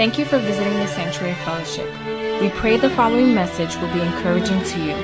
[0.00, 1.84] Thank you for visiting the Sanctuary Fellowship.
[2.40, 4.96] We pray the following message will be encouraging to you.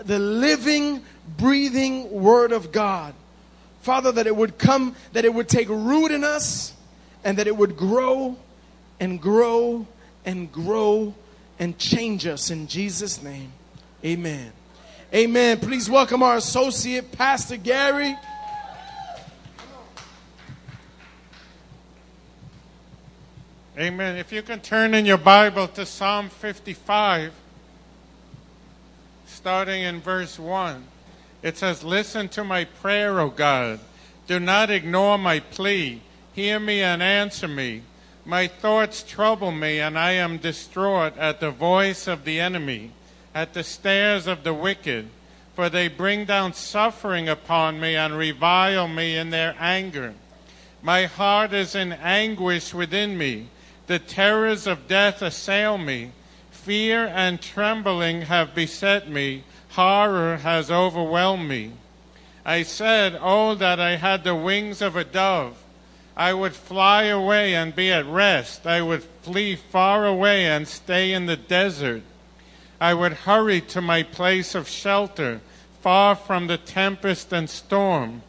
[0.03, 1.03] the living,
[1.37, 3.13] breathing Word of God.
[3.83, 6.73] Father, that it would come, that it would take root in us,
[7.23, 8.35] and that it would grow
[8.99, 9.85] and grow
[10.25, 11.13] and grow
[11.59, 13.51] and change us in Jesus' name.
[14.03, 14.53] Amen.
[15.11, 15.57] Amen.
[15.59, 18.15] Please welcome our associate, Pastor Gary.
[23.75, 24.17] Amen.
[24.17, 27.33] If you can turn in your Bible to Psalm 55,
[29.25, 30.83] starting in verse 1,
[31.41, 33.79] it says, Listen to my prayer, O God.
[34.27, 36.03] Do not ignore my plea.
[36.33, 37.81] Hear me and answer me.
[38.25, 42.91] My thoughts trouble me, and I am distraught at the voice of the enemy,
[43.33, 45.09] at the stares of the wicked.
[45.55, 50.13] For they bring down suffering upon me and revile me in their anger.
[50.81, 53.49] My heart is in anguish within me.
[53.87, 56.11] The terrors of death assail me.
[56.51, 59.43] Fear and trembling have beset me.
[59.69, 61.73] Horror has overwhelmed me.
[62.45, 65.61] I said, Oh, that I had the wings of a dove.
[66.15, 68.65] I would fly away and be at rest.
[68.65, 72.03] I would flee far away and stay in the desert.
[72.81, 75.41] I would hurry to my place of shelter,
[75.81, 78.21] far from the tempest and storm.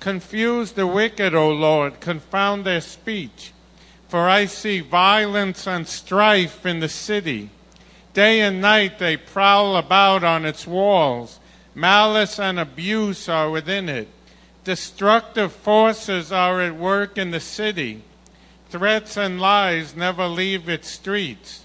[0.00, 3.52] Confuse the wicked, O Lord, confound their speech.
[4.08, 7.50] For I see violence and strife in the city.
[8.14, 11.38] Day and night they prowl about on its walls.
[11.74, 14.08] Malice and abuse are within it.
[14.64, 18.02] Destructive forces are at work in the city.
[18.68, 21.64] Threats and lies never leave its streets.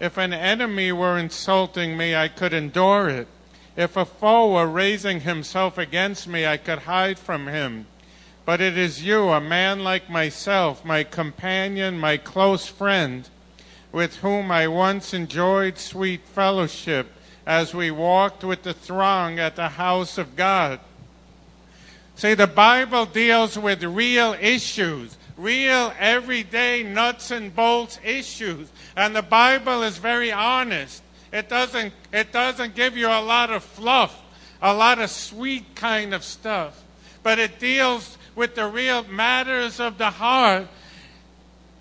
[0.00, 3.28] If an enemy were insulting me, I could endure it.
[3.76, 7.86] If a foe were raising himself against me, I could hide from him.
[8.44, 13.28] But it is you, a man like myself, my companion, my close friend,
[13.92, 17.12] with whom I once enjoyed sweet fellowship
[17.46, 20.80] as we walked with the throng at the house of God.
[22.14, 28.70] See, the Bible deals with real issues, real everyday nuts and bolts issues.
[28.96, 31.02] And the Bible is very honest.
[31.32, 34.20] It doesn't, it doesn't give you a lot of fluff,
[34.60, 36.82] a lot of sweet kind of stuff.
[37.22, 40.68] But it deals with the real matters of the heart.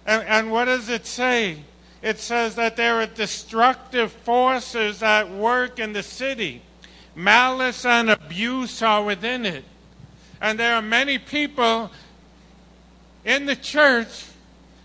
[0.06, 1.57] And, and what does it say?
[2.01, 6.62] It says that there are destructive forces at work in the city.
[7.16, 9.63] Malice and abuse are within it.
[10.39, 11.91] And there are many people
[13.27, 14.25] in the church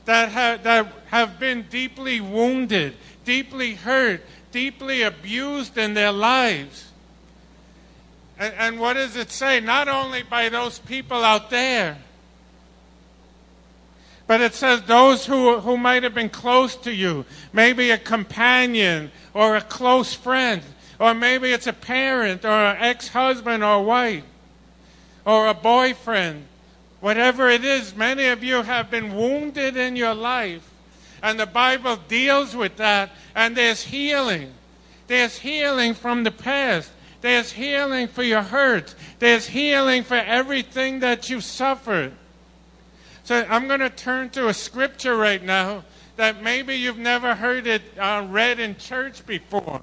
[0.04, 2.92] that have, that have been deeply wounded,
[3.24, 4.20] deeply hurt,
[4.50, 6.90] deeply abused in their lives.
[8.38, 9.60] And, and, what does it say?
[9.60, 11.96] Not only by those people out there,
[14.26, 19.12] but it says those who, who might have been close to you, maybe a companion
[19.34, 20.62] or a close friend,
[20.98, 24.24] or maybe it's a parent or an ex husband or wife
[25.24, 26.44] or a boyfriend,
[27.02, 30.70] whatever it is, many of you have been wounded in your life.
[31.20, 34.54] And the Bible deals with that, and there's healing.
[35.08, 36.90] There's healing from the past.
[37.20, 38.94] There's healing for your hurts.
[39.18, 42.12] There's healing for everything that you've suffered.
[43.24, 45.84] So I'm going to turn to a scripture right now
[46.16, 49.80] that maybe you've never heard it uh, read in church before.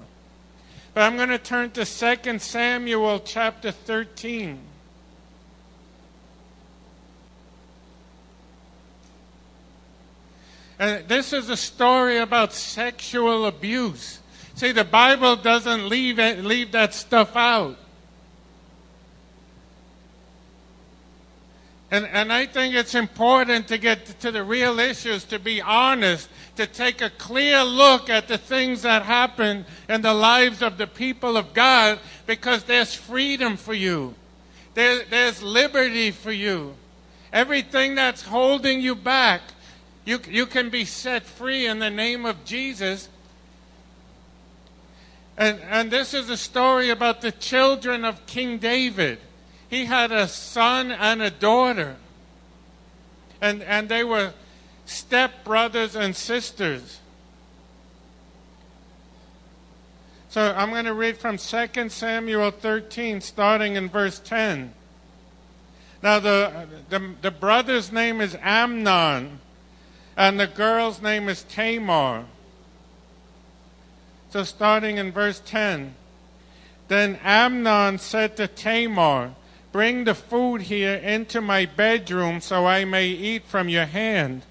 [0.94, 4.69] But I'm going to turn to 2 Samuel chapter 13.
[10.80, 14.18] And this is a story about sexual abuse.
[14.54, 17.76] See, the Bible doesn't leave, it, leave that stuff out.
[21.90, 26.30] And, and I think it's important to get to the real issues, to be honest,
[26.56, 30.86] to take a clear look at the things that happen in the lives of the
[30.86, 34.14] people of God, because there's freedom for you.
[34.72, 36.74] There, there's liberty for you.
[37.34, 39.42] Everything that's holding you back,
[40.10, 43.08] you, you can be set free in the name of Jesus.
[45.38, 49.20] And, and this is a story about the children of King David.
[49.68, 51.94] He had a son and a daughter.
[53.40, 54.32] And, and they were
[54.84, 56.98] step brothers and sisters.
[60.28, 64.74] So I'm going to read from 2 Samuel 13, starting in verse 10.
[66.02, 69.38] Now, the, the, the brother's name is Amnon,
[70.20, 72.26] and the girl's name is Tamar.
[74.28, 75.94] So, starting in verse 10.
[76.88, 79.32] Then Amnon said to Tamar,
[79.72, 84.42] Bring the food here into my bedroom so I may eat from your hand.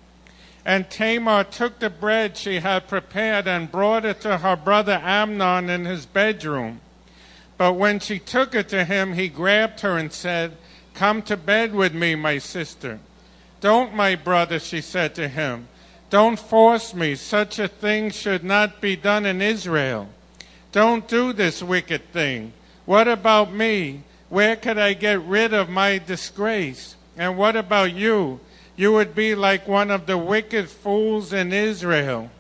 [0.66, 5.70] And Tamar took the bread she had prepared and brought it to her brother Amnon
[5.70, 6.82] in his bedroom.
[7.60, 10.58] But when she took it to him, he grabbed her and said,
[10.96, 13.00] Come to bed with me, my sister.
[13.62, 15.68] Don't, my brother, she said to him.
[16.10, 17.16] Don't force me.
[17.16, 20.10] Such a thing should not be done in Israel.
[20.72, 22.54] Don't do this wicked thing.
[22.86, 24.04] What about me?
[24.30, 26.96] Where could I get rid of my disgrace?
[27.18, 28.40] And what about you?
[28.76, 32.32] You would be like one of the wicked fools in Israel.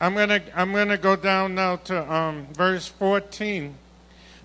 [0.00, 3.74] I'm going to I'm going to go down now to um, verse 14.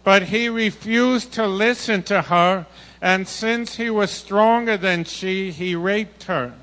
[0.06, 2.68] But he refused to listen to her,
[3.02, 6.54] and since he was stronger than she, he raped her.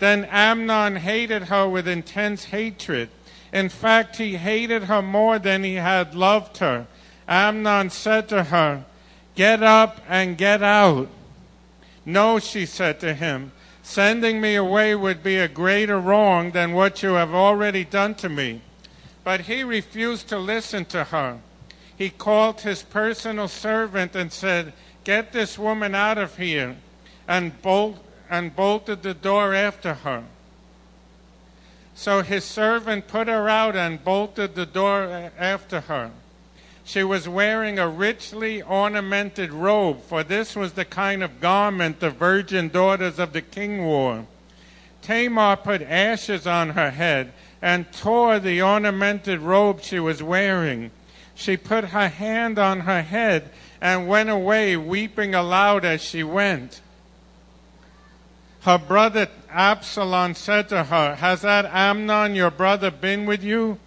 [0.00, 3.10] Then Amnon hated her with intense hatred.
[3.52, 6.88] In fact, he hated her more than he had loved her.
[7.28, 8.84] Amnon said to her,
[9.36, 11.08] Get up and get out.
[12.04, 13.52] No, she said to him,
[13.84, 18.28] sending me away would be a greater wrong than what you have already done to
[18.28, 18.62] me.
[19.22, 21.38] But he refused to listen to her.
[21.98, 24.72] He called his personal servant and said,
[25.02, 26.76] Get this woman out of here,
[27.26, 27.98] and, bolt,
[28.30, 30.22] and bolted the door after her.
[31.96, 36.12] So his servant put her out and bolted the door after her.
[36.84, 42.10] She was wearing a richly ornamented robe, for this was the kind of garment the
[42.10, 44.24] virgin daughters of the king wore.
[45.02, 50.92] Tamar put ashes on her head and tore the ornamented robe she was wearing.
[51.38, 53.50] She put her hand on her head
[53.80, 56.80] and went away, weeping aloud as she went.
[58.62, 63.78] Her brother Absalom said to her, Has that Amnon your brother been with you?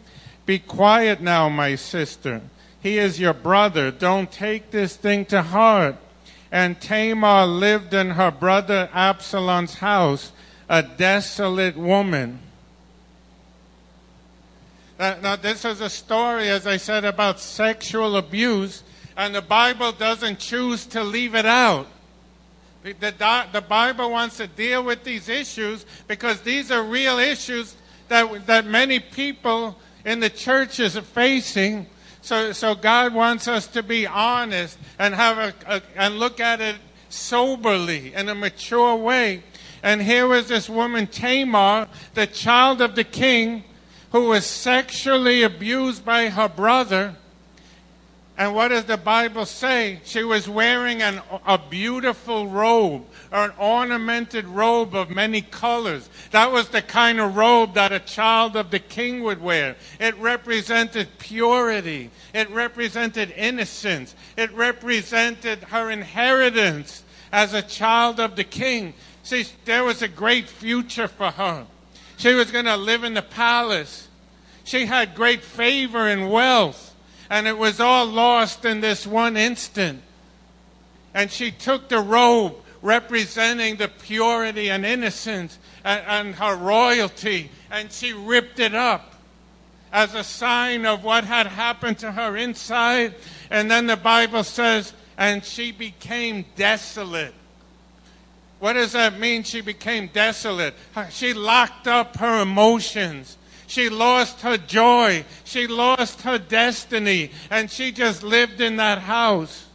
[0.46, 2.40] Be quiet now, my sister.
[2.80, 3.92] He is your brother.
[3.92, 5.98] Don't take this thing to heart.
[6.54, 10.32] And Tamar lived in her brother Absalom's house,
[10.70, 12.40] a desolate woman.
[15.02, 18.84] Uh, now, this is a story, as I said, about sexual abuse,
[19.18, 21.88] and the Bible doesn't choose to leave it out.
[22.84, 27.76] The, the Bible wants to deal with these issues because these are real issues
[28.10, 29.76] that, that many people
[30.06, 31.88] in the churches are facing
[32.22, 36.62] so, so God wants us to be honest and have a, a, and look at
[36.62, 36.76] it
[37.10, 39.42] soberly in a mature way.
[39.82, 43.64] And here was this woman Tamar, the child of the king,
[44.12, 47.16] who was sexually abused by her brother.
[48.38, 50.02] And what does the Bible say?
[50.04, 56.10] She was wearing an, a beautiful robe or an ornamented robe of many colors.
[56.32, 59.76] That was the kind of robe that a child of the king would wear.
[60.00, 62.10] It represented purity.
[62.34, 64.16] It represented innocence.
[64.36, 68.94] It represented her inheritance as a child of the king.
[69.24, 71.68] See, there was a great future for her.
[72.22, 74.08] She was going to live in the palace.
[74.64, 76.92] She had great favor and wealth
[77.32, 80.02] and it was all lost in this one instant.
[81.14, 87.90] And she took the robe representing the purity and innocence and, and, her royalty, and
[87.90, 89.16] she ripped it up
[89.94, 93.16] as a sign of what had happened to her inside.
[93.50, 97.34] And then the Bible says, and she became desolate.
[98.62, 99.42] What does that mean?
[99.42, 100.76] She became desolate.
[101.10, 103.36] She locked up her emotions.
[103.66, 105.26] She lost her joy.
[105.46, 107.32] She lost her destiny.
[107.50, 109.66] And she just lived in that house.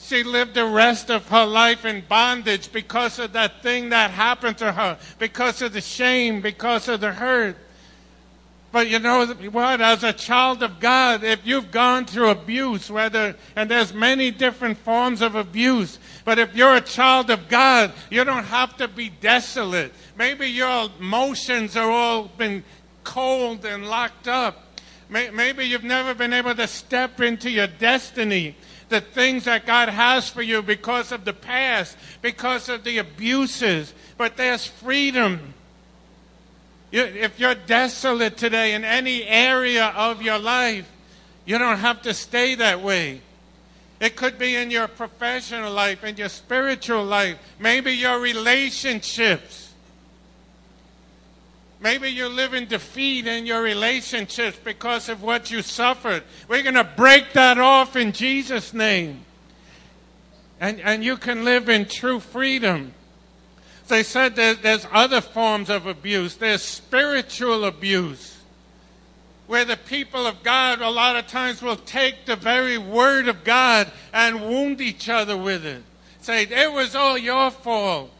[0.00, 4.56] She lived the rest of her life in bondage because of that thing that happened
[4.58, 7.58] to her, because of the shame, because of the hurt.
[8.74, 9.80] But you know what?
[9.80, 14.78] As a child of God, if you've gone through abuse, whether, and there's many different
[14.78, 19.10] forms of abuse, but if you're a child of God, you don't have to be
[19.10, 19.92] desolate.
[20.16, 22.64] Maybe your emotions are all been
[23.02, 24.78] cold and locked up.
[25.10, 28.56] Maybe you've never been able to step into your destiny,
[28.88, 33.92] the things that God has for you because of the past, because of the abuses.
[34.16, 35.52] But there's freedom.
[36.90, 40.90] If you're desolate today in any area of your life,
[41.44, 43.20] you don't have to stay that way.
[44.00, 49.72] It could be in your professional life, in your spiritual life, maybe your relationships.
[51.80, 56.22] Maybe you're living defeat in your relationships because of what you suffered.
[56.48, 59.24] We're going to break that off in Jesus' name.
[60.60, 62.94] And, and you can live in true freedom.
[63.88, 66.36] They said there's other forms of abuse.
[66.36, 68.33] There's spiritual abuse,
[69.46, 73.44] where the people of God a lot of times will take the very word of
[73.44, 75.82] God and wound each other with it.
[76.20, 78.10] Say, it was all your fault.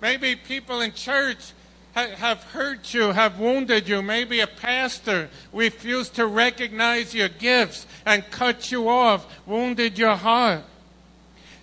[0.00, 1.52] Maybe people in church
[1.94, 4.02] have hurt you, have wounded you.
[4.02, 10.64] Maybe a pastor refused to recognize your gifts and cut you off, wounded your heart.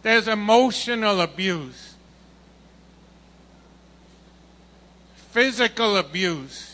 [0.04, 1.96] There's emotional abuse,
[5.16, 6.69] physical abuse.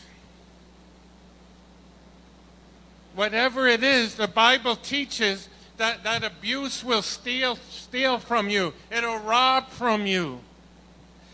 [3.15, 8.73] Whatever it is, the Bible teaches that, that abuse will steal, steal from you.
[8.91, 10.41] It'll rob from you.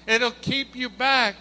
[0.07, 1.35] It'll keep you back.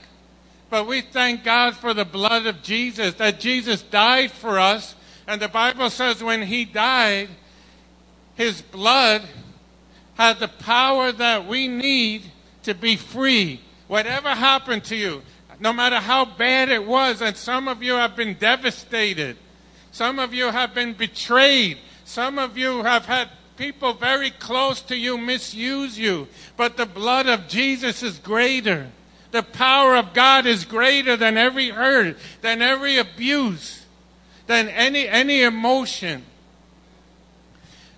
[0.70, 4.94] But we thank God for the blood of Jesus, that Jesus died for us.
[5.26, 7.28] And the Bible says when he died,
[8.36, 9.22] his blood
[10.14, 12.22] had the power that we need
[12.62, 13.60] to be free.
[13.88, 15.22] Whatever happened to you,
[15.58, 19.36] no matter how bad it was, and some of you have been devastated,
[19.92, 24.96] some of you have been betrayed, some of you have had people very close to
[24.96, 28.88] you misuse you, but the blood of Jesus is greater.
[29.30, 33.84] The power of God is greater than every hurt, than every abuse,
[34.46, 36.24] than any, any emotion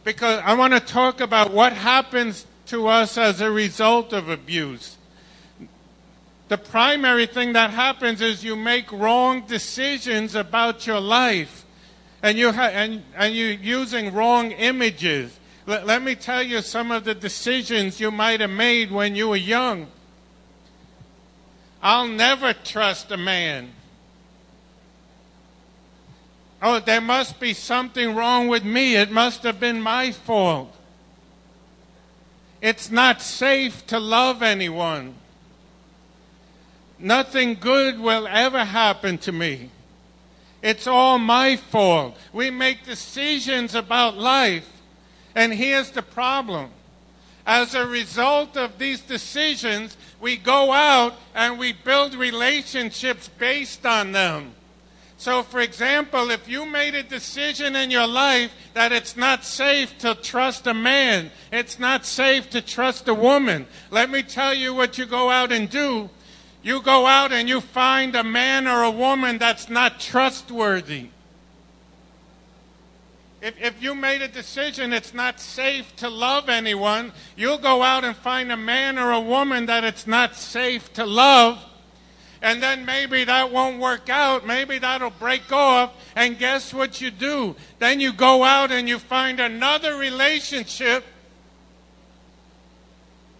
[0.04, 4.96] because I want to talk about what happens to us as a result of abuse.
[6.48, 11.61] The primary thing that happens is you make wrong decisions about your life
[12.22, 15.38] and, you ha- and, and you're using wrong images.
[15.66, 19.28] Let, let me tell you some of the decisions you might have made when you
[19.28, 19.88] were young.
[21.82, 23.72] I'll never trust a man.
[26.62, 28.94] Oh, there must be something wrong with me.
[28.94, 30.72] It must have been my fault.
[32.60, 35.16] It's not safe to love anyone.
[37.00, 39.70] Nothing good will ever happen to me.
[40.62, 42.16] It's all my fault.
[42.32, 44.68] We make decisions about life,
[45.34, 46.70] and here's the problem.
[47.44, 54.12] As a result of these decisions, we go out and we build relationships based on
[54.12, 54.54] them.
[55.16, 59.96] So, for example, if you made a decision in your life that it's not safe
[59.98, 64.74] to trust a man, it's not safe to trust a woman, let me tell you
[64.74, 66.10] what you go out and do.
[66.62, 71.08] You go out and you find a man or a woman that's not trustworthy.
[73.40, 78.04] If, if you made a decision it's not safe to love anyone, you'll go out
[78.04, 81.58] and find a man or a woman that it's not safe to love
[82.42, 84.44] and then maybe that won't work out.
[84.44, 85.94] Maybe that'll break off.
[86.16, 87.54] And guess what you do?
[87.78, 91.04] Then you go out and you find another relationship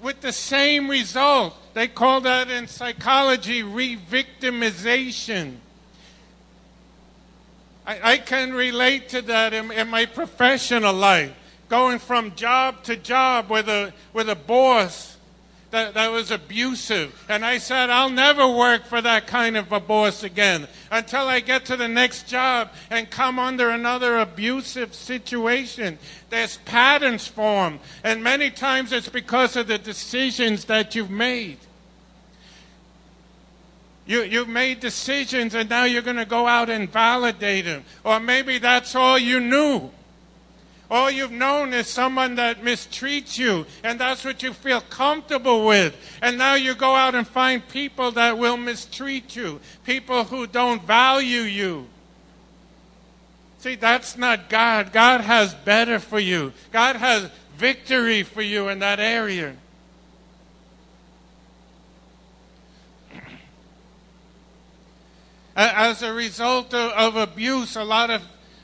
[0.01, 1.57] with the same result.
[1.75, 5.57] They call that in psychology re-victimization.
[7.87, 11.33] I, I can relate to that in, in my professional life.
[11.69, 15.12] Going from job to job with a, with a boss
[15.73, 17.25] that, that was abusive.
[17.29, 21.41] And I said, I'll never work for that kind of a boss again until I
[21.41, 25.99] get to the next job and come under another abusive situation.
[26.29, 31.59] There's patterns formed, and many times it's because of the decisions that you've made.
[34.05, 37.85] You, you've made decisions and now you're going to go out and validate them.
[38.05, 39.91] Or maybe that's all you knew.
[40.93, 45.97] All you've known is someone that mistreats you, and that's what you feel comfortable with.
[46.21, 50.83] And now you go out and find people that will mistreat you, people who don't
[50.83, 51.87] value you.
[53.61, 54.93] See, that's not God.
[54.93, 59.57] God has better for you, God has victory for you in that area.
[65.57, 68.21] As a result of, abuse, a lot of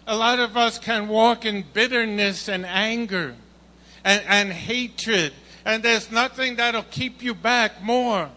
[0.08, 3.34] a lot of us can walk in bitterness and anger
[4.02, 5.34] and, and hatred,
[5.66, 8.30] and there's nothing that'll keep you back more.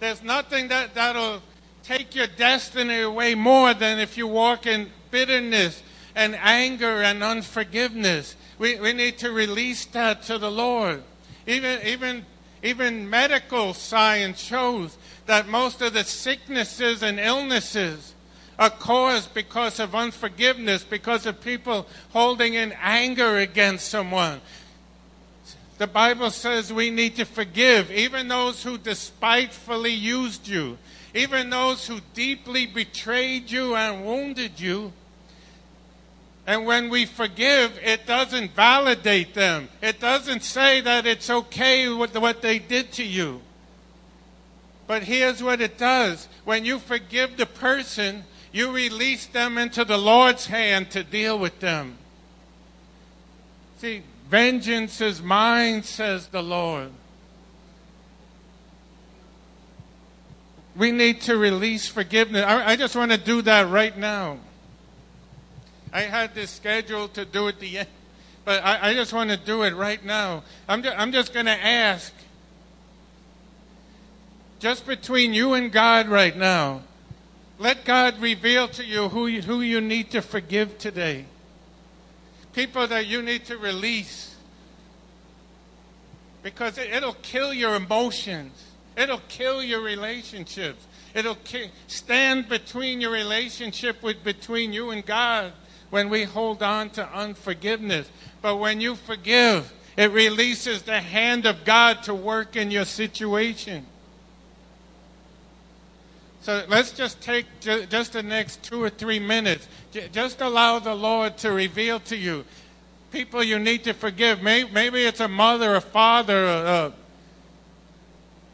[0.00, 1.42] There's nothing that, that'll
[1.82, 5.82] take your destiny away more than if you walk in bitterness
[6.14, 8.34] and anger and unforgiveness.
[8.58, 11.02] We, we need to release that to the Lord.
[11.46, 12.24] Even, even,
[12.62, 18.14] even medical science shows that most of the sicknesses and illnesses
[18.58, 24.40] are caused because of unforgiveness, because of people holding in anger against someone.
[25.78, 30.78] The Bible says we need to forgive even those who despitefully used you,
[31.14, 34.92] even those who deeply betrayed you and wounded you.
[36.46, 39.68] And when we forgive, it doesn't validate them.
[39.82, 43.42] It doesn't say that it's okay with what they did to you.
[44.86, 48.24] But here's what it does when you forgive the person,
[48.56, 51.98] you release them into the Lord's hand to deal with them.
[53.76, 56.88] See, vengeance is mine, says the Lord.
[60.74, 62.46] We need to release forgiveness.
[62.46, 64.38] I, I just want to do that right now.
[65.92, 67.88] I had this scheduled to do it the end,
[68.46, 70.44] but I, I just want to do it right now.
[70.66, 72.10] I'm, ju- I'm just going to ask,
[74.60, 76.80] just between you and God right now,
[77.58, 81.24] let God reveal to you who you, who you need to forgive today.
[82.52, 84.34] People that you need to release.
[86.42, 88.64] Because it, it'll kill your emotions.
[88.96, 90.86] It'll kill your relationships.
[91.14, 95.52] It'll ki- stand between your relationship with between you and God
[95.90, 98.10] when we hold on to unforgiveness.
[98.42, 103.86] But when you forgive, it releases the hand of God to work in your situation.
[106.46, 109.66] So let's just take ju- just the next two or three minutes.
[109.90, 112.44] J- just allow the Lord to reveal to you
[113.10, 114.42] people you need to forgive.
[114.42, 116.92] Maybe, maybe it's a mother, a father, a,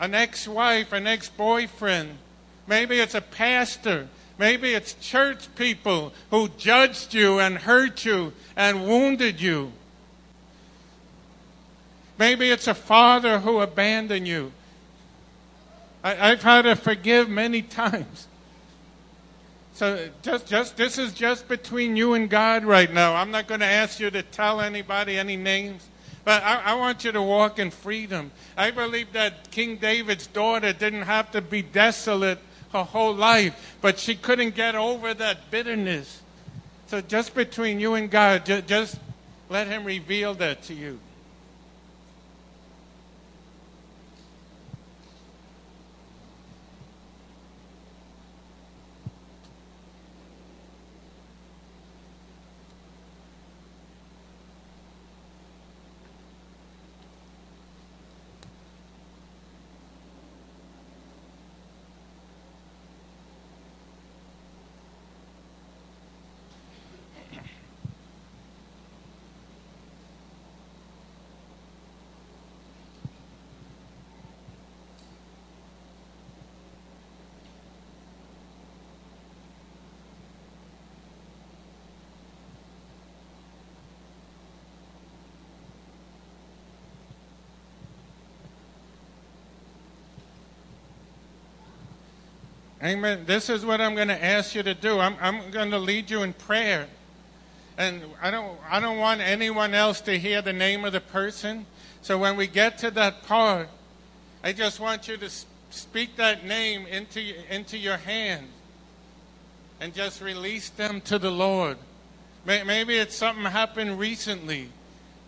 [0.01, 2.17] an ex wife, an ex boyfriend.
[2.67, 4.09] Maybe it's a pastor.
[4.39, 9.73] Maybe it's church people who judged you and hurt you and wounded you.
[12.17, 14.53] Maybe it's a father who abandoned you.
[16.03, 18.27] I, have had to forgive many times.
[19.75, 23.15] So just, just this is just between you and God right now.
[23.15, 25.87] I'm not going to ask you to tell anybody any names,
[26.25, 28.33] but I, I want you to walk in freedom.
[28.57, 32.39] I believe that King David's daughter didn't have to be desolate
[32.73, 36.21] her whole life, but she couldn't get over that bitterness.
[36.89, 38.99] So just between you and God, just, just
[39.49, 41.01] let Him reveal that to you.
[92.83, 93.25] Amen.
[93.27, 94.99] This is what I'm going to ask you to do.
[94.99, 96.89] I'm, I'm going to lead you in prayer.
[97.79, 101.67] And I don't, I don't want anyone else to hear the name of the person.
[102.03, 103.69] So when we get to that part,
[104.43, 105.31] I just want you to
[105.71, 107.23] speak that name into,
[107.55, 108.49] into your hand
[109.81, 111.77] and just release them to the Lord.
[112.45, 114.71] Maybe it's something happened recently.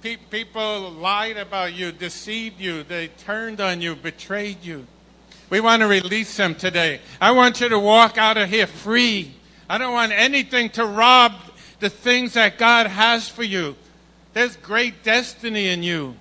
[0.02, 4.86] People lied about you, deceived you, they turned on you, betrayed you.
[5.50, 7.00] We want to release them today.
[7.20, 9.32] I want you to walk out of here free.
[9.68, 11.32] I don't want anything to rob
[11.80, 13.76] the things that God has for you.
[14.32, 16.16] There's great destiny in you.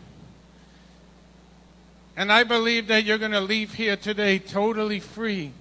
[2.16, 5.52] And I believe that you're going to leave here today totally free.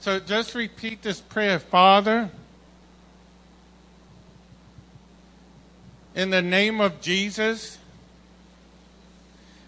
[0.00, 2.30] So just repeat this prayer Father,
[6.14, 7.78] in the name of Jesus,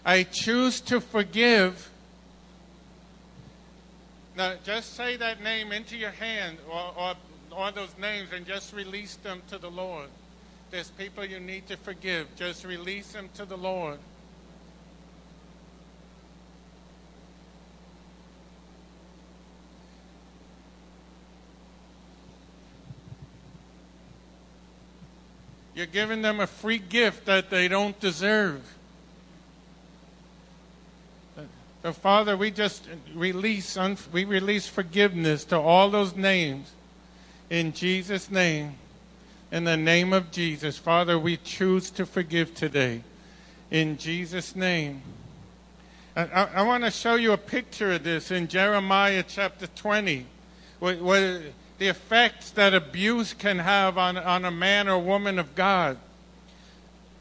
[0.05, 1.89] I choose to forgive.
[4.35, 7.13] Now, just say that name into your hand or, or,
[7.51, 10.09] or those names and just release them to the Lord.
[10.71, 12.35] There's people you need to forgive.
[12.35, 13.99] Just release them to the Lord.
[25.75, 28.72] You're giving them a free gift that they don't deserve.
[31.83, 33.77] So, Father, we just release,
[34.13, 36.71] we release forgiveness to all those names
[37.49, 38.75] in Jesus' name.
[39.51, 43.03] In the name of Jesus, Father, we choose to forgive today.
[43.69, 45.01] In Jesus' name.
[46.15, 50.25] I, I, I want to show you a picture of this in Jeremiah chapter 20,
[50.79, 51.41] where, where
[51.79, 55.97] the effects that abuse can have on, on a man or woman of God.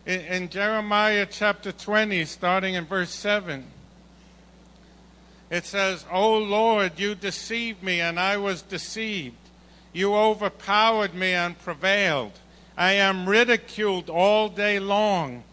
[0.06, 3.64] In, in Jeremiah chapter 20, starting in verse 7,
[5.52, 9.36] it says, O Lord, you deceived me, and I was deceived.
[9.92, 12.32] You overpowered me and prevailed.
[12.74, 15.44] I am ridiculed all day long.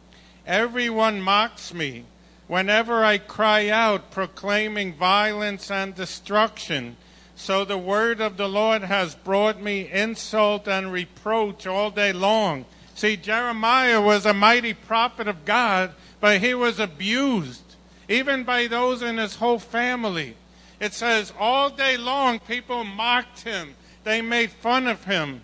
[0.48, 2.06] Everyone mocks me.
[2.48, 6.96] Whenever I cry out, proclaiming violence and destruction,
[7.36, 12.64] so the word of the Lord has brought me insult and reproach all day long.
[12.96, 17.69] See, Jeremiah was a mighty prophet of God, but he was abused,
[18.10, 20.36] even by those in his whole family.
[20.80, 25.44] It says, all day long, people mocked him, they made fun of him.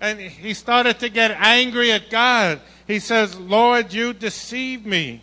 [0.00, 2.60] And he started to get angry at God.
[2.86, 5.22] He says, Lord, you deceived me.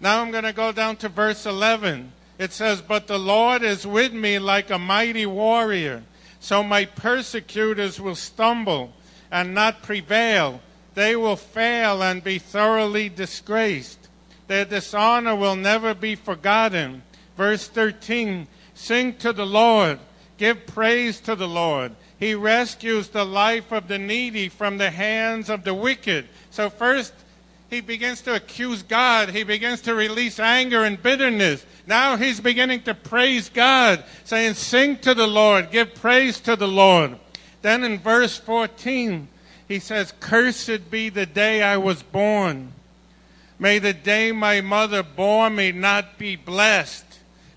[0.00, 2.12] Now I'm going to go down to verse 11.
[2.38, 6.04] It says, But the Lord is with me like a mighty warrior.
[6.38, 8.92] So my persecutors will stumble
[9.30, 10.60] and not prevail.
[10.94, 13.99] They will fail and be thoroughly disgraced.
[14.50, 17.04] Their dishonor will never be forgotten.
[17.36, 20.00] Verse 13 Sing to the Lord,
[20.38, 21.94] give praise to the Lord.
[22.18, 26.26] He rescues the life of the needy from the hands of the wicked.
[26.50, 27.14] So, first,
[27.68, 29.28] he begins to accuse God.
[29.30, 31.64] He begins to release anger and bitterness.
[31.86, 36.66] Now he's beginning to praise God, saying, Sing to the Lord, give praise to the
[36.66, 37.16] Lord.
[37.62, 39.28] Then in verse 14,
[39.68, 42.72] he says, Cursed be the day I was born.
[43.60, 47.04] May the day my mother bore me not be blessed.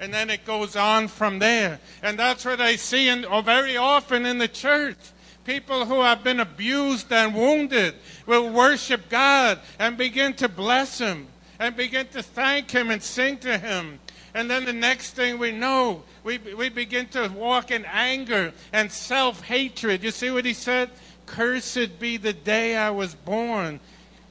[0.01, 1.79] And then it goes on from there.
[2.03, 4.97] And that's what I see in, or very often in the church.
[5.45, 11.27] People who have been abused and wounded will worship God and begin to bless Him
[11.57, 13.99] and begin to thank Him and sing to Him.
[14.33, 18.91] And then the next thing we know, we, we begin to walk in anger and
[18.91, 20.03] self hatred.
[20.03, 20.89] You see what He said?
[21.25, 23.79] Cursed be the day I was born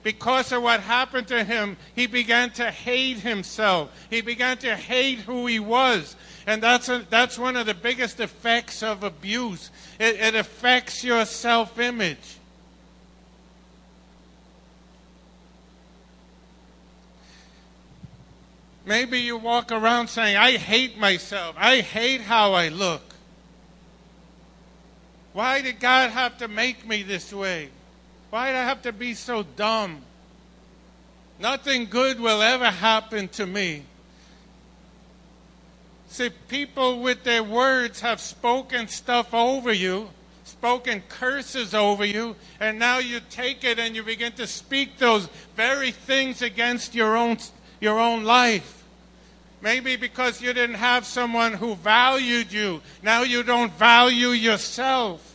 [0.03, 3.91] because of what happened to him, he began to hate himself.
[4.11, 6.17] He began to hate who he was.
[6.47, 9.71] And that's, a, that's one of the biggest effects of abuse.
[10.01, 12.38] It, it affects your self image.
[18.85, 21.55] Maybe you walk around saying, I hate myself.
[21.57, 23.03] I hate how I look.
[25.33, 27.71] Why did God have to make me this way?
[28.33, 30.01] Why do I have to be so dumb?
[31.38, 33.83] Nothing good will ever happen to me.
[36.09, 40.09] See, people with their words have spoken stuff over you,
[40.45, 45.29] spoken curses over you, and now you take it and you begin to speak those
[45.55, 47.37] very things against your own,
[47.83, 48.83] your own life.
[49.61, 52.81] Maybe because you didn't have someone who valued you.
[53.03, 55.32] Now you don't value yourself.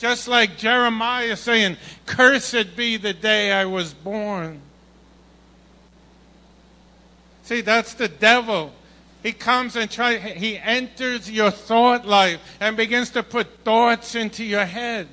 [0.00, 4.62] Just like Jeremiah saying, Cursed be the day I was born.
[7.42, 8.72] See, that's the devil.
[9.22, 14.42] He comes and try, he enters your thought life and begins to put thoughts into
[14.42, 15.06] your head,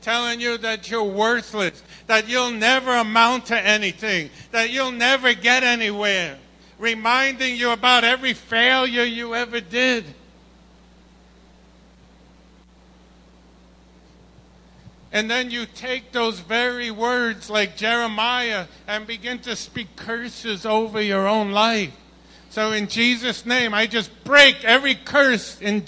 [0.00, 5.64] telling you that you're worthless, that you'll never amount to anything, that you'll never get
[5.64, 6.38] anywhere,
[6.78, 10.04] reminding you about every failure you ever did.
[15.10, 21.00] And then you take those very words like Jeremiah and begin to speak curses over
[21.00, 21.94] your own life.
[22.50, 25.84] So in Jesus' name, I just break every curse in,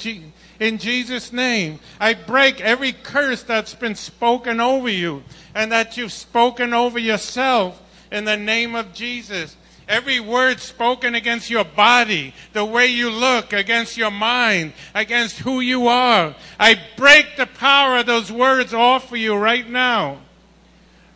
[0.58, 1.80] in Jesus' name.
[1.98, 5.22] I break every curse that's been spoken over you
[5.54, 9.56] and that you've spoken over yourself in the name of Jesus.
[9.90, 15.58] Every word spoken against your body, the way you look, against your mind, against who
[15.58, 16.36] you are.
[16.60, 20.18] I break the power of those words off of you right now.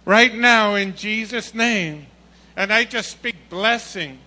[0.04, 2.08] Right now, in Jesus' name.
[2.56, 4.18] And I just speak blessing.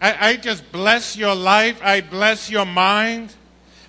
[0.00, 1.80] I, I just bless your life.
[1.82, 3.34] I bless your mind.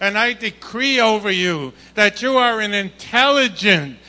[0.02, 4.00] And I decree over you that you are an intelligent,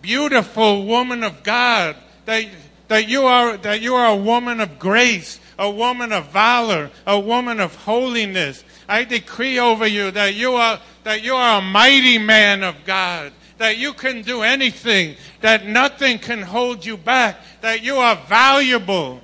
[0.00, 1.96] beautiful woman of God.
[2.26, 2.44] That
[2.92, 7.18] that you are, that you are a woman of grace, a woman of valor, a
[7.18, 8.62] woman of holiness.
[8.86, 13.32] I decree over you that you are, that you are a mighty man of God,
[13.56, 19.22] that you can do anything, that nothing can hold you back, that you are valuable.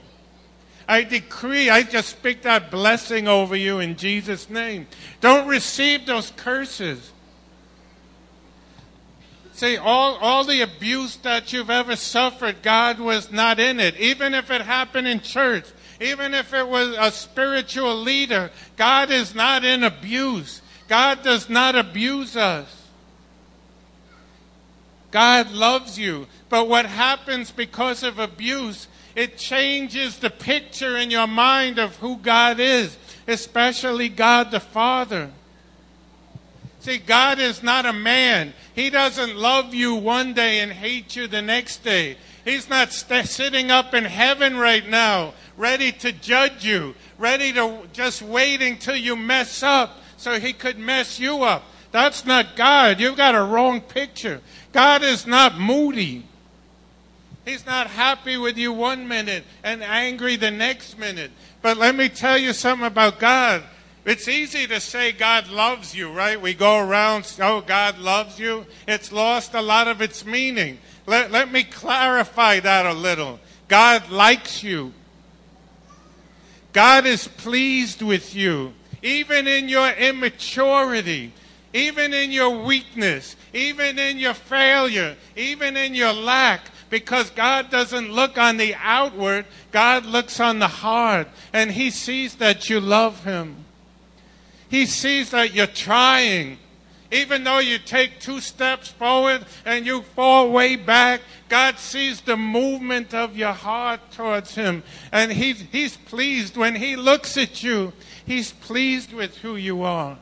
[0.88, 4.86] I decree, I just speak that blessing over you in Jesus' name.
[5.20, 7.12] Don't receive those curses.
[9.58, 13.96] See, all, all the abuse that you've ever suffered, God was not in it.
[13.96, 15.64] Even if it happened in church,
[16.00, 20.62] even if it was a spiritual leader, God is not in abuse.
[20.86, 22.72] God does not abuse us.
[25.10, 26.28] God loves you.
[26.48, 32.18] But what happens because of abuse, it changes the picture in your mind of who
[32.18, 35.32] God is, especially God the Father.
[36.88, 38.54] See, God is not a man.
[38.74, 42.16] He doesn't love you one day and hate you the next day.
[42.46, 47.80] He's not st- sitting up in heaven right now, ready to judge you, ready to
[47.92, 51.64] just waiting till you mess up so he could mess you up.
[51.92, 53.00] That's not God.
[53.00, 54.40] You've got a wrong picture.
[54.72, 56.24] God is not moody.
[57.44, 61.32] He's not happy with you one minute and angry the next minute.
[61.60, 63.62] But let me tell you something about God.
[64.04, 66.40] It's easy to say God loves you, right?
[66.40, 68.64] We go around, oh, God loves you.
[68.86, 70.78] It's lost a lot of its meaning.
[71.06, 73.38] Let, let me clarify that a little.
[73.68, 74.92] God likes you.
[76.72, 81.32] God is pleased with you, even in your immaturity,
[81.72, 88.12] even in your weakness, even in your failure, even in your lack because God doesn't
[88.12, 93.24] look on the outward, God looks on the heart, and He sees that you love
[93.24, 93.64] Him.
[94.68, 96.58] He sees that you're trying.
[97.10, 102.36] Even though you take two steps forward and you fall way back, God sees the
[102.36, 104.82] movement of your heart towards Him.
[105.10, 107.94] And He's, he's pleased when He looks at you,
[108.26, 110.18] He's pleased with who you are.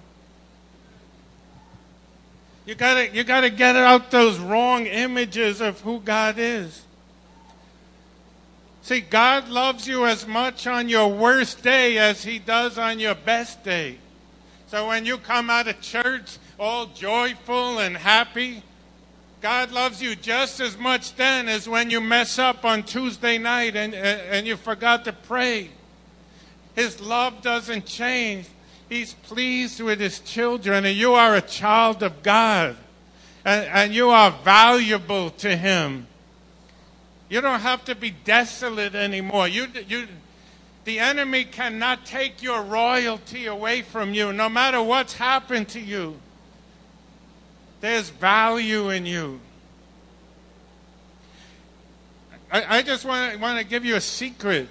[2.66, 6.82] You gotta, you gotta get out those wrong images of who God is.
[8.82, 13.16] See, God loves you as much on your worst day as He does on your
[13.16, 13.98] best day.
[14.68, 18.62] So when you come out of church all joyful and happy,
[19.40, 23.76] God loves you just as much then as when you mess up on Tuesday night
[23.76, 25.70] and, and you forgot to pray.
[26.74, 28.46] His love doesn't change.
[28.88, 32.76] He's pleased with his children, and you are a child of God,
[33.44, 36.07] and, and you are valuable to him.
[37.29, 39.48] You don't have to be desolate anymore.
[39.48, 40.07] You, you,
[40.87, 46.16] the enemy cannot take your royalty away from you, no matter what's happened to you.
[47.81, 49.40] There's value in you.
[52.53, 54.68] I, I just want, to give you a secret.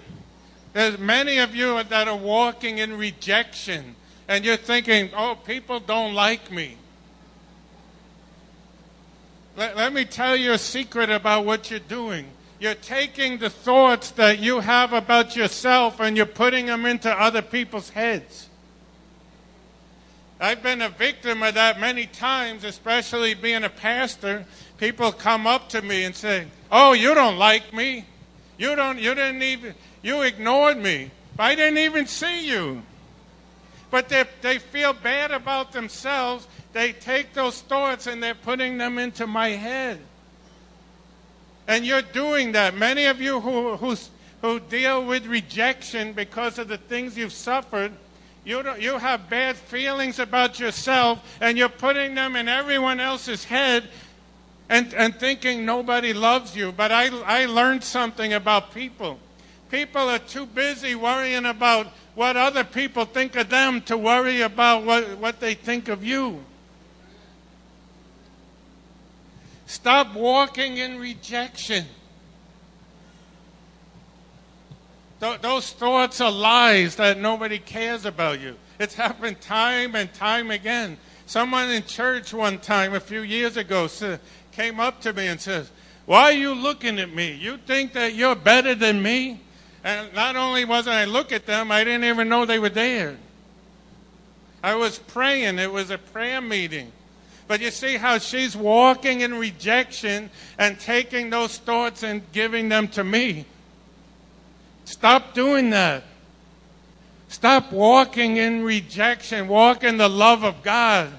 [0.72, 3.96] There's many of you that are walking in rejection
[4.30, 6.78] and you're thinking, oh, people don't like me.
[9.58, 12.28] Let, let me tell you a secret about what you're doing.
[12.66, 17.44] You're taking the thoughts that you have about yourself and you're putting them into other
[17.44, 18.50] people's heads.
[20.40, 24.46] I've been a victim of that many times, especially being a pastor.
[24.80, 28.06] People come up to me and say, "Oh, you don't like me.
[28.58, 31.12] You don't you didn't even you ignored me.
[31.38, 32.82] I didn't even see you."
[33.92, 36.48] But they, they feel bad about themselves.
[36.74, 40.00] They take those thoughts and they're putting them into my head.
[41.68, 42.76] And you're doing that.
[42.76, 43.96] Many of you who, who,
[44.42, 47.92] who deal with rejection because of the things you've suffered,
[48.44, 53.86] you, you have bad feelings about yourself and you're putting them in everyone else's head
[54.70, 56.72] and, and thinking nobody loves you.
[56.72, 59.20] But I, I learned something about people.
[59.72, 64.84] People are too busy worrying about what other people think of them to worry about
[64.84, 66.44] what, what they think of you.
[69.66, 71.86] Stop walking in rejection.
[75.20, 78.56] Th- those thoughts are lies that nobody cares about you.
[78.80, 80.98] It's happened time and time again.
[81.26, 83.90] Someone in church one time a few years ago
[84.52, 85.72] came up to me and says,
[86.06, 87.34] Why are you looking at me?
[87.34, 89.42] You think that you're better than me?
[89.84, 93.18] And not only wasn't I look at them, I didn't even know they were there.
[94.64, 95.60] I was praying.
[95.60, 96.92] It was a prayer meeting.
[97.48, 102.88] But you see how she's walking in rejection and taking those thoughts and giving them
[102.90, 103.46] to me.
[104.86, 106.04] Stop doing that.
[107.28, 109.48] Stop walking in rejection.
[109.48, 111.10] Walk in the love of God.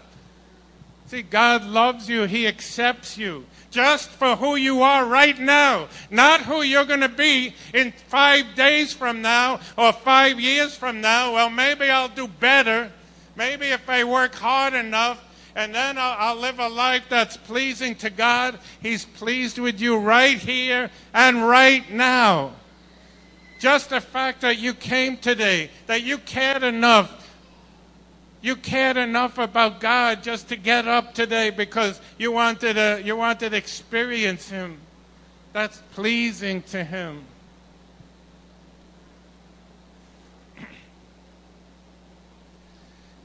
[1.09, 2.25] See, God loves you.
[2.25, 7.11] He accepts you just for who you are right now, not who you're going to
[7.11, 11.35] be in five days from now or five years from now.
[11.35, 12.91] Well, maybe I'll do better.
[13.37, 15.23] Maybe if I work hard enough,
[15.57, 18.59] and then I'll, I'll, live a life that's pleasing to God.
[18.81, 22.53] He's pleased with you right here and right now.
[23.59, 27.27] Just the fact that you came today, that you cared enough
[28.47, 33.17] you cared enough about God just to get up today because you wanted to, you
[33.17, 34.79] wanted to experience Him.
[35.53, 37.25] That's pleasing to Him.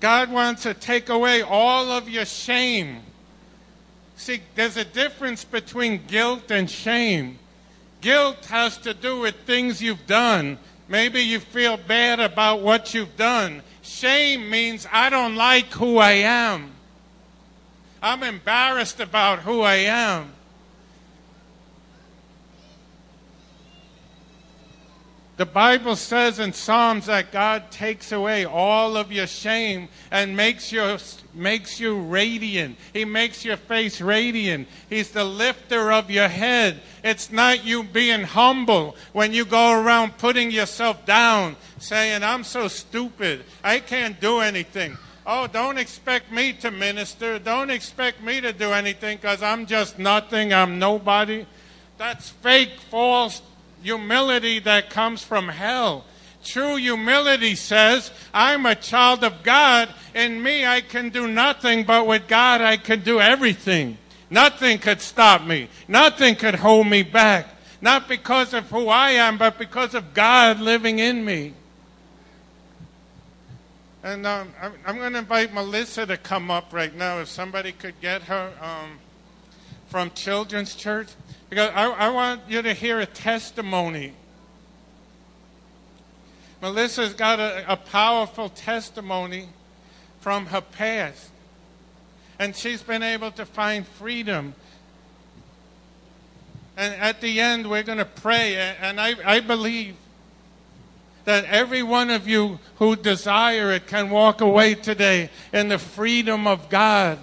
[0.02, 3.02] God wants to take away all of your shame.
[4.18, 7.38] See, there's a difference between guilt and shame.
[8.02, 10.58] Guilt has to do with things you've done.
[10.88, 13.62] Maybe you feel bad about what you've done.
[13.84, 16.72] Shame means I don't like who I am.
[18.02, 20.34] I'm embarrassed about who I am.
[25.42, 30.72] The Bible says in Psalms that God takes away all of your shame and makes
[30.72, 31.00] you,
[31.34, 32.78] makes you radiant.
[32.94, 34.68] He makes your face radiant.
[34.88, 36.80] He's the lifter of your head.
[37.04, 42.68] It's not you being humble when you go around putting yourself down, saying, I'm so
[42.68, 43.44] stupid.
[43.64, 44.96] I can't do anything.
[45.26, 47.40] Oh, don't expect me to minister.
[47.40, 50.54] Don't expect me to do anything because I'm just nothing.
[50.54, 51.48] I'm nobody.
[51.98, 53.42] That's fake, false
[53.82, 56.06] humility that comes from hell.
[56.44, 59.90] True humility says, I'm a child of God.
[60.16, 63.98] In me, I can do nothing, but with God, I can do everything.
[64.30, 65.68] Nothing could stop me.
[65.88, 67.48] Nothing could hold me back.
[67.82, 71.54] Not because of who I am, but because of God living in me.
[74.04, 77.20] And um, I'm, I'm going to invite Melissa to come up right now.
[77.20, 79.00] If somebody could get her um,
[79.88, 81.10] from Children's Church.
[81.52, 84.14] Because I, I want you to hear a testimony.
[86.62, 89.50] Melissa's got a, a powerful testimony
[90.22, 91.30] from her past.
[92.40, 94.56] And she's been able to find freedom.
[96.78, 98.56] And at the end, we're going to pray.
[98.56, 99.98] And I, I believe
[101.26, 106.48] that every one of you who desire it can walk away today in the freedom
[106.48, 107.20] of God.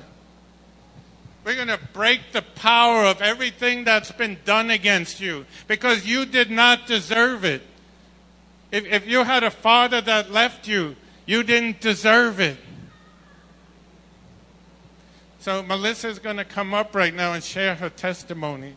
[1.44, 6.26] We're going to break the power of everything that's been done against you because you
[6.26, 7.62] did not deserve it.
[8.70, 12.58] If, if you had a father that left you, you didn't deserve it.
[15.40, 18.74] So Melissa is going to come up right now and share her testimony.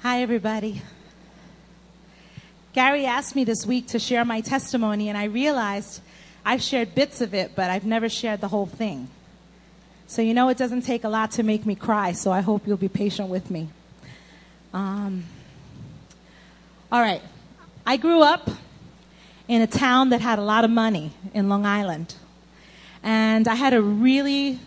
[0.00, 0.82] Hi, everybody.
[2.72, 6.00] Gary asked me this week to share my testimony, and I realized
[6.44, 9.08] I've shared bits of it, but I've never shared the whole thing.
[10.06, 12.66] So, you know, it doesn't take a lot to make me cry, so I hope
[12.66, 13.68] you'll be patient with me.
[14.72, 15.24] Um,
[16.90, 17.22] all right.
[17.86, 18.50] I grew up
[19.48, 22.14] in a town that had a lot of money in Long Island.
[23.02, 24.58] And I had a really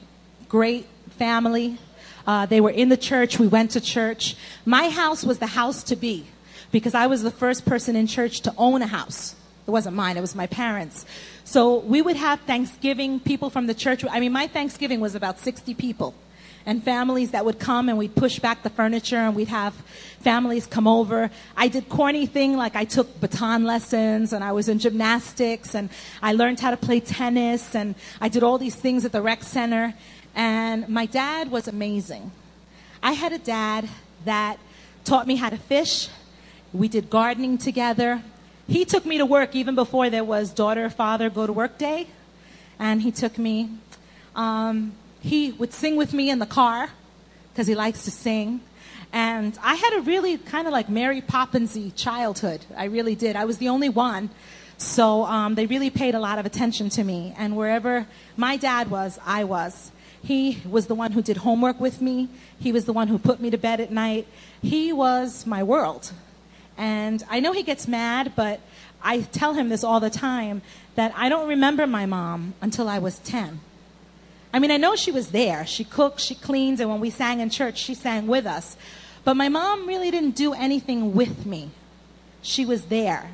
[0.49, 0.85] great
[1.17, 1.77] family.
[2.25, 3.39] Uh, they were in the church.
[3.39, 4.35] We went to church.
[4.65, 6.25] My house was the house to be
[6.71, 9.35] because I was the first person in church to own a house.
[9.65, 11.05] It wasn't mine, it was my parents.
[11.45, 14.03] So we would have Thanksgiving, people from the church.
[14.09, 16.13] I mean, my Thanksgiving was about 60 people
[16.65, 19.73] and families that would come and we'd push back the furniture and we'd have
[20.21, 21.29] families come over.
[21.57, 25.89] I did corny thing like I took baton lessons and I was in gymnastics and
[26.21, 29.43] I learned how to play tennis and I did all these things at the rec
[29.43, 29.93] center.
[30.35, 32.31] And my dad was amazing.
[33.01, 33.89] I had a dad
[34.25, 34.57] that
[35.03, 36.07] taught me how to fish.
[36.71, 38.23] We did gardening together.
[38.67, 42.07] He took me to work even before there was daughter, father, go to work day.
[42.79, 43.69] And he took me.
[44.35, 46.89] Um, he would sing with me in the car
[47.51, 48.61] because he likes to sing.
[49.11, 52.65] And I had a really kind of like Mary Poppinsy childhood.
[52.75, 53.35] I really did.
[53.35, 54.31] I was the only one.
[54.77, 57.33] So um, they really paid a lot of attention to me.
[57.37, 59.91] And wherever my dad was, I was.
[60.23, 62.29] He was the one who did homework with me.
[62.59, 64.25] He was the one who put me to bed at night.
[64.61, 66.11] He was my world.
[66.83, 68.59] And I know he gets mad, but
[69.01, 70.61] I tell him this all the time
[70.95, 73.61] that I don't remember my mom until I was 10.
[74.53, 75.65] I mean, I know she was there.
[75.65, 78.75] She cooks, she cleans, and when we sang in church, she sang with us.
[79.23, 81.69] But my mom really didn't do anything with me.
[82.41, 83.31] She was there.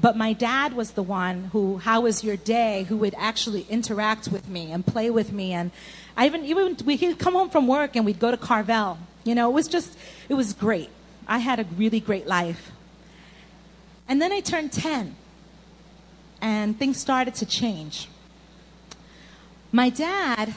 [0.00, 4.28] But my dad was the one who, how was your day, who would actually interact
[4.28, 5.52] with me and play with me.
[5.52, 5.70] And
[6.16, 8.96] I even, even we'd come home from work and we'd go to Carvel.
[9.22, 9.98] You know, it was just,
[10.30, 10.88] it was great.
[11.26, 12.72] I had a really great life.
[14.08, 15.16] And then I turned 10,
[16.40, 18.08] and things started to change.
[19.72, 20.54] My dad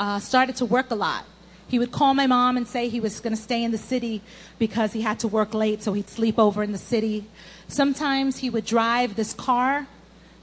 [0.00, 1.24] uh, started to work a lot.
[1.68, 4.22] He would call my mom and say he was going to stay in the city
[4.58, 7.26] because he had to work late, so he'd sleep over in the city.
[7.68, 9.86] Sometimes he would drive this car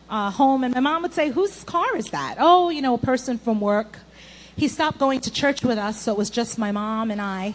[0.10, 2.36] uh, home, and my mom would say, Whose car is that?
[2.40, 4.00] Oh, you know, a person from work.
[4.56, 7.54] He stopped going to church with us, so it was just my mom and I.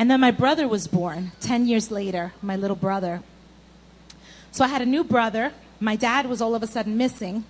[0.00, 3.22] And then my brother was born 10 years later, my little brother.
[4.50, 5.52] So I had a new brother.
[5.78, 7.44] My dad was all of a sudden missing.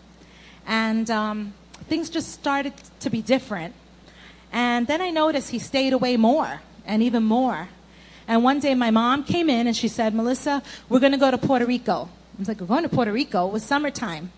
[0.67, 1.55] And um,
[1.89, 3.77] things just started to be different.
[4.53, 7.69] And then I noticed he stayed away more and even more.
[8.27, 11.31] And one day my mom came in and she said, Melissa, we're going to go
[11.31, 12.09] to Puerto Rico.
[12.11, 13.47] I was like, we're going to Puerto Rico.
[13.47, 14.33] It was summertime.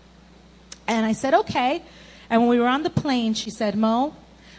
[0.87, 1.81] And I said, okay.
[2.29, 4.15] And when we were on the plane, she said, Mo,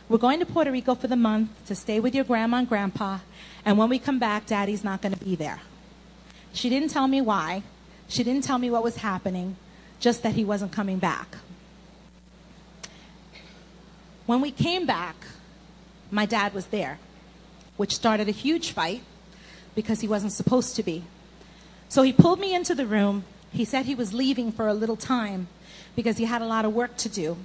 [0.09, 3.21] we're going to Puerto Rico for the month to stay with your grandma and grandpa.
[3.65, 5.61] And when we come back, daddy's not going to be there.
[6.53, 7.63] She didn't tell me why.
[8.09, 9.57] She didn't tell me what was happening,
[9.99, 11.37] just that he wasn't coming back.
[14.27, 15.17] When we came back,
[16.11, 16.99] my dad was there,
[17.77, 19.03] which started a huge fight
[19.75, 21.05] because he wasn't supposed to be.
[21.89, 23.25] So he pulled me into the room.
[23.53, 25.49] He said he was leaving for a little time
[25.97, 27.37] because he had a lot of work to do.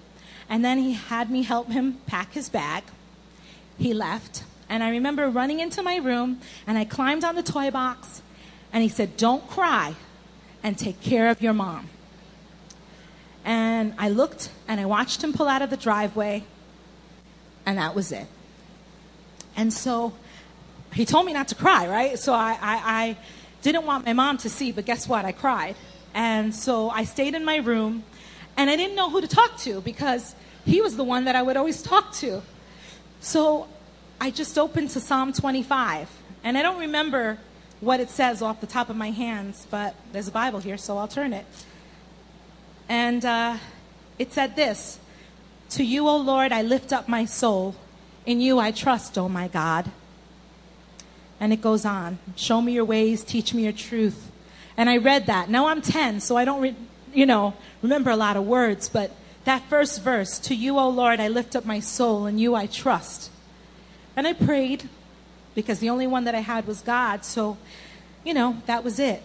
[0.49, 2.83] And then he had me help him pack his bag.
[3.77, 4.43] He left.
[4.69, 8.21] And I remember running into my room and I climbed on the toy box
[8.71, 9.95] and he said, Don't cry
[10.63, 11.89] and take care of your mom.
[13.43, 16.43] And I looked and I watched him pull out of the driveway
[17.65, 18.27] and that was it.
[19.55, 20.13] And so
[20.93, 22.17] he told me not to cry, right?
[22.19, 23.17] So I, I, I
[23.61, 25.25] didn't want my mom to see, but guess what?
[25.25, 25.75] I cried.
[26.13, 28.03] And so I stayed in my room
[28.57, 31.41] and I didn't know who to talk to because he was the one that I
[31.41, 32.41] would always talk to.
[33.21, 33.67] So
[34.21, 36.09] I just opened to Psalm 25.
[36.43, 37.37] And I don't remember
[37.79, 40.97] what it says off the top of my hands, but there's a Bible here, so
[40.97, 41.45] I'll turn it.
[42.89, 43.57] And uh,
[44.17, 44.99] it said this
[45.71, 47.75] To you, O Lord, I lift up my soul.
[48.25, 49.89] In you I trust, O my God.
[51.39, 54.31] And it goes on Show me your ways, teach me your truth.
[54.75, 55.49] And I read that.
[55.49, 56.75] Now I'm 10, so I don't, re-
[57.13, 59.11] you know, remember a lot of words, but
[59.45, 62.25] that first verse, To you, O Lord, I lift up my soul.
[62.25, 63.28] In you I trust.
[64.15, 64.89] And I prayed
[65.55, 67.25] because the only one that I had was God.
[67.25, 67.57] So,
[68.23, 69.23] you know, that was it.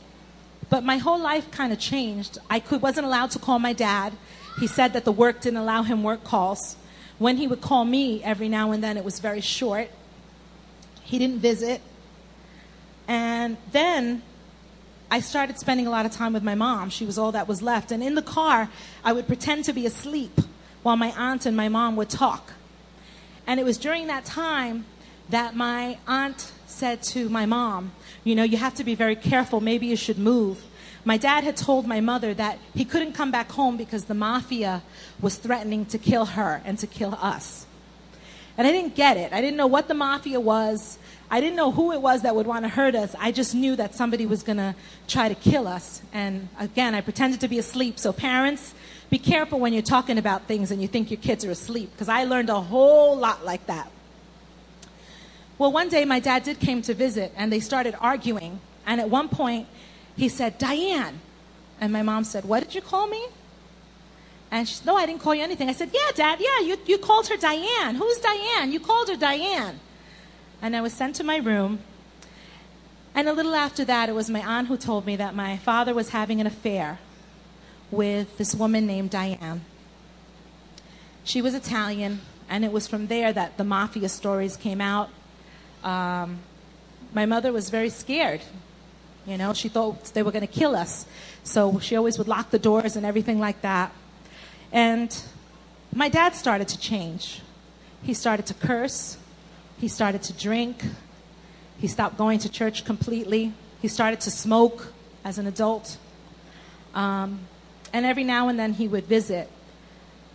[0.70, 2.38] But my whole life kind of changed.
[2.48, 4.12] I could, wasn't allowed to call my dad.
[4.58, 6.76] He said that the work didn't allow him work calls.
[7.18, 9.88] When he would call me every now and then, it was very short.
[11.02, 11.80] He didn't visit.
[13.06, 14.22] And then
[15.10, 16.90] I started spending a lot of time with my mom.
[16.90, 17.92] She was all that was left.
[17.92, 18.70] And in the car,
[19.04, 20.40] I would pretend to be asleep
[20.82, 22.54] while my aunt and my mom would talk.
[23.46, 24.86] And it was during that time
[25.28, 27.92] that my aunt said to my mom,
[28.24, 29.60] You know, you have to be very careful.
[29.60, 30.62] Maybe you should move.
[31.04, 34.82] My dad had told my mother that he couldn't come back home because the mafia
[35.20, 37.66] was threatening to kill her and to kill us.
[38.56, 39.32] And I didn't get it.
[39.32, 40.98] I didn't know what the mafia was.
[41.30, 43.14] I didn't know who it was that would want to hurt us.
[43.18, 44.74] I just knew that somebody was going to
[45.08, 46.00] try to kill us.
[46.12, 47.98] And again, I pretended to be asleep.
[47.98, 48.74] So, parents,
[49.14, 52.08] be careful when you're talking about things and you think your kids are asleep, because
[52.08, 53.88] I learned a whole lot like that.
[55.56, 58.58] Well, one day my dad did came to visit and they started arguing.
[58.84, 59.68] And at one point,
[60.16, 61.20] he said, Diane.
[61.80, 63.24] And my mom said, What did you call me?
[64.50, 65.68] And she said, No, I didn't call you anything.
[65.68, 67.94] I said, Yeah, Dad, yeah, you, you called her Diane.
[67.94, 68.72] Who's Diane?
[68.72, 69.78] You called her Diane.
[70.60, 71.78] And I was sent to my room.
[73.14, 75.94] And a little after that, it was my aunt who told me that my father
[75.94, 76.98] was having an affair
[77.94, 79.62] with this woman named Diane.
[81.24, 85.10] She was Italian, and it was from there that the mafia stories came out
[85.84, 86.38] um,
[87.12, 88.40] my mother was very scared.
[89.26, 91.06] You know, she thought they were going to kill us.
[91.44, 93.92] So she always would lock the doors and everything like that.
[94.72, 95.16] And
[95.94, 97.42] my dad started to change.
[98.02, 99.18] He started to curse.
[99.78, 100.84] He started to drink.
[101.78, 103.52] He stopped going to church completely.
[103.80, 104.92] He started to smoke
[105.22, 105.98] as an adult.
[106.94, 107.40] Um,
[107.94, 109.48] and every now and then he would visit.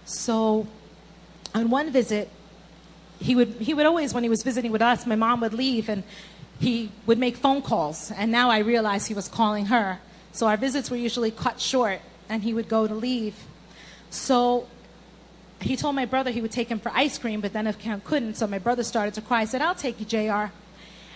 [0.06, 0.66] So
[1.54, 2.30] on one visit,
[3.20, 5.90] he would, he would always, when he was visiting with us, my mom would leave
[5.90, 6.04] and
[6.58, 8.12] he would make phone calls.
[8.12, 10.00] And now I realize he was calling her.
[10.32, 12.00] So our visits were usually cut short
[12.30, 13.36] and he would go to leave.
[14.10, 14.66] So
[15.60, 18.00] he told my brother he would take him for ice cream, but then if Cam
[18.00, 19.42] couldn't, so my brother started to cry.
[19.42, 20.54] I said, I'll take you, JR.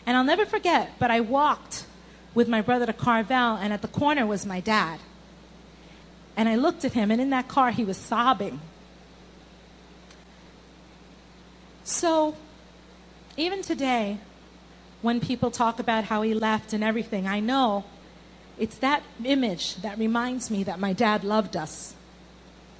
[0.06, 1.86] And I'll never forget, but I walked
[2.34, 5.00] with my brother to Carvel, and at the corner was my dad.
[6.36, 8.60] And I looked at him, and in that car, he was sobbing.
[11.84, 12.36] So,
[13.38, 14.18] even today,
[15.02, 17.84] when people talk about how he left and everything, I know
[18.58, 21.94] it's that image that reminds me that my dad loved us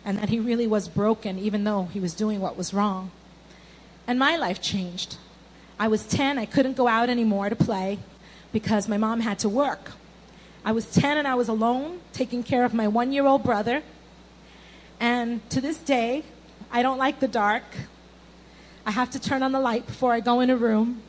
[0.06, 3.12] and that he really was broken, even though he was doing what was wrong.
[4.08, 5.18] And my life changed.
[5.80, 8.00] I was 10, I couldn't go out anymore to play
[8.52, 9.92] because my mom had to work.
[10.66, 13.84] I was 10 and I was alone, taking care of my one year old brother.
[15.00, 16.24] And to this day,
[16.72, 17.64] I don't like the dark.
[18.86, 21.02] I have to turn on the light before I go in a room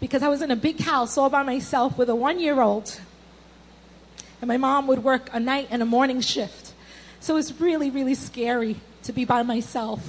[0.00, 3.00] because I was in a big house all by myself with a one year old.
[4.40, 6.72] And my mom would work a night and a morning shift.
[7.20, 10.02] So it was really, really scary to be by myself.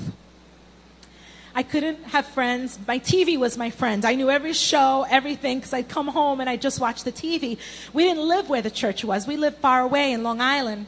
[1.57, 2.77] I couldn't have friends.
[2.85, 4.05] My TV was my friend.
[4.05, 7.57] I knew every show, everything, because I'd come home and I'd just watch the TV.
[7.93, 10.85] We didn't live where the church was, we lived far away in Long Island.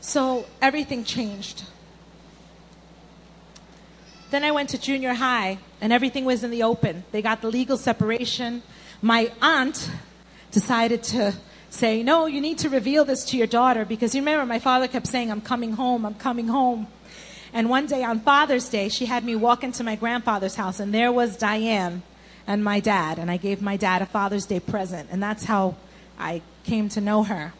[0.00, 1.62] So everything changed.
[4.32, 7.04] Then I went to junior high, and everything was in the open.
[7.12, 8.64] They got the legal separation.
[9.02, 9.88] My aunt
[10.50, 11.32] decided to
[11.70, 14.88] say, No, you need to reveal this to your daughter because you remember my father
[14.88, 16.88] kept saying, I'm coming home, I'm coming home.
[17.56, 20.92] And one day on Father's Day, she had me walk into my grandfather's house, and
[20.92, 22.02] there was Diane
[22.46, 23.18] and my dad.
[23.18, 25.74] And I gave my dad a Father's Day present, and that's how
[26.18, 27.54] I came to know her.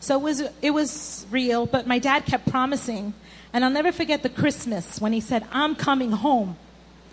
[0.00, 3.14] So it was, it was real, but my dad kept promising.
[3.54, 6.58] And I'll never forget the Christmas when he said, I'm coming home.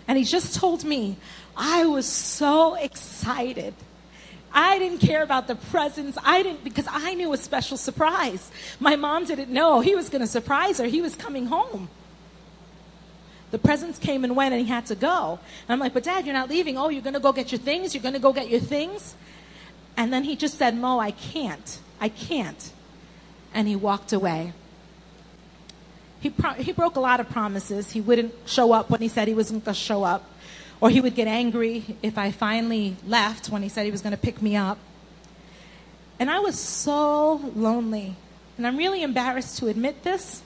[0.06, 1.16] And he just told me,
[1.56, 3.72] I was so excited.
[4.52, 6.16] I didn't care about the presents.
[6.24, 8.50] I didn't, because I knew a special surprise.
[8.80, 10.86] My mom didn't know he was going to surprise her.
[10.86, 11.88] He was coming home.
[13.50, 15.38] The presents came and went, and he had to go.
[15.68, 16.78] And I'm like, but dad, you're not leaving.
[16.78, 17.94] Oh, you're going to go get your things?
[17.94, 19.14] You're going to go get your things?
[19.96, 21.78] And then he just said, Mo, I can't.
[22.00, 22.72] I can't.
[23.54, 24.52] And he walked away.
[26.20, 27.92] He, pro- he broke a lot of promises.
[27.92, 30.28] He wouldn't show up when he said he wasn't going to show up.
[30.80, 34.12] Or he would get angry if I finally left when he said he was going
[34.12, 34.78] to pick me up.
[36.18, 38.16] And I was so lonely.
[38.56, 40.42] And I'm really embarrassed to admit this,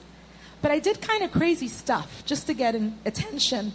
[0.61, 2.75] but I did kind of crazy stuff just to get
[3.05, 3.71] attention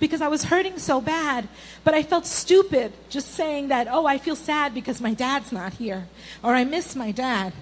[0.00, 1.48] because I was hurting so bad.
[1.84, 5.74] But I felt stupid just saying that, oh, I feel sad because my dad's not
[5.74, 6.08] here,
[6.42, 7.52] or I miss my dad.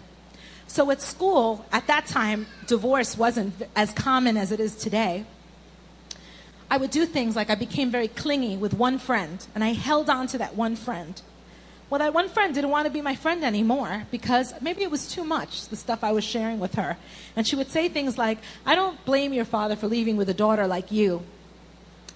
[0.66, 5.24] So at school, at that time, divorce wasn't as common as it is today.
[6.70, 10.10] I would do things like I became very clingy with one friend, and I held
[10.10, 11.20] on to that one friend.
[11.88, 15.08] Well, that one friend didn't want to be my friend anymore because maybe it was
[15.08, 16.96] too much, the stuff I was sharing with her.
[17.36, 20.34] And she would say things like, I don't blame your father for leaving with a
[20.34, 21.22] daughter like you.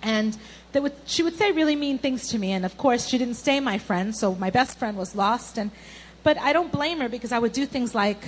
[0.03, 0.37] And
[0.75, 2.51] would, she would say really mean things to me.
[2.51, 5.57] And of course, she didn't stay my friend, so my best friend was lost.
[5.57, 5.71] And,
[6.25, 8.25] but I don't blame her because I would do things like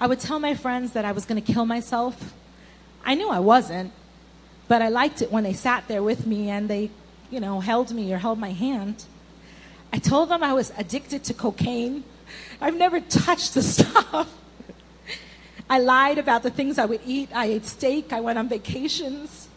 [0.00, 2.34] I would tell my friends that I was going to kill myself.
[3.04, 3.92] I knew I wasn't,
[4.72, 6.88] but I liked it when they sat there with me and they,
[7.30, 9.04] you know, held me or held my hand.
[9.92, 12.04] I told them I was addicted to cocaine.
[12.58, 14.34] I've never touched the stuff.
[15.68, 17.28] I lied about the things I would eat.
[17.34, 18.14] I ate steak.
[18.14, 19.48] I went on vacations.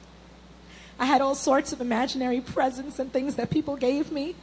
[0.99, 4.36] I had all sorts of imaginary presents and things that people gave me.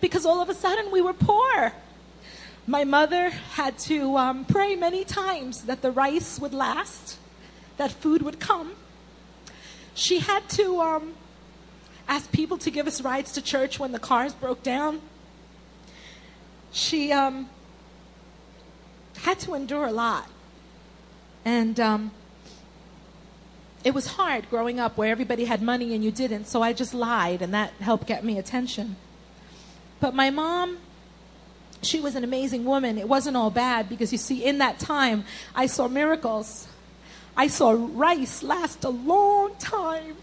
[0.00, 1.74] Because all of a sudden we were poor.
[2.66, 7.18] My mother had to um, pray many times that the rice would last,
[7.76, 8.74] that food would come.
[9.96, 11.14] She had to um,
[12.06, 15.00] ask people to give us rides to church when the cars broke down.
[16.70, 17.48] She um,
[19.16, 20.28] had to endure a lot.
[21.46, 22.10] And um,
[23.84, 26.92] it was hard growing up where everybody had money and you didn't, so I just
[26.92, 28.96] lied, and that helped get me attention.
[29.98, 30.76] But my mom,
[31.80, 32.98] she was an amazing woman.
[32.98, 35.24] It wasn't all bad because you see, in that time,
[35.54, 36.65] I saw miracles.
[37.36, 40.16] I saw rice last a long time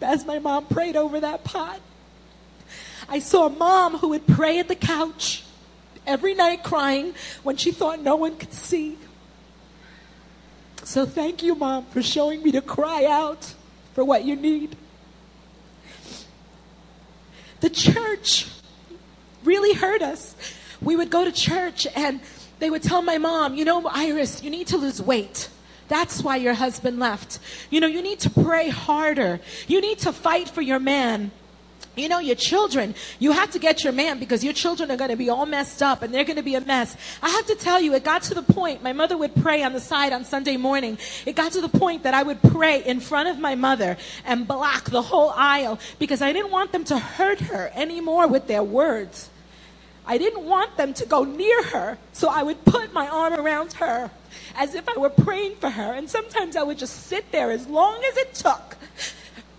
[0.00, 1.80] as my mom prayed over that pot.
[3.08, 5.44] I saw a mom who would pray at the couch
[6.06, 8.98] every night crying when she thought no one could see.
[10.84, 13.54] So thank you, Mom, for showing me to cry out
[13.94, 14.76] for what you need.
[17.60, 18.48] The church
[19.44, 20.34] really hurt us.
[20.80, 22.20] We would go to church and
[22.58, 25.48] they would tell my mom, you know, Iris, you need to lose weight.
[25.92, 27.38] That's why your husband left.
[27.68, 29.40] You know, you need to pray harder.
[29.68, 31.32] You need to fight for your man.
[31.96, 35.10] You know, your children, you have to get your man because your children are going
[35.10, 36.96] to be all messed up and they're going to be a mess.
[37.22, 39.74] I have to tell you, it got to the point, my mother would pray on
[39.74, 40.96] the side on Sunday morning.
[41.26, 44.48] It got to the point that I would pray in front of my mother and
[44.48, 48.62] block the whole aisle because I didn't want them to hurt her anymore with their
[48.62, 49.28] words.
[50.06, 53.74] I didn't want them to go near her, so I would put my arm around
[53.74, 54.10] her
[54.56, 55.92] as if I were praying for her.
[55.92, 58.76] And sometimes I would just sit there as long as it took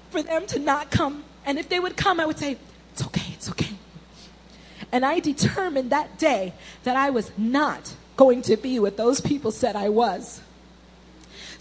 [0.10, 2.58] for them to not come and if they would come, I would say,
[2.92, 3.76] It's okay, it's okay.
[4.92, 9.52] And I determined that day that I was not going to be what those people
[9.52, 10.42] said I was.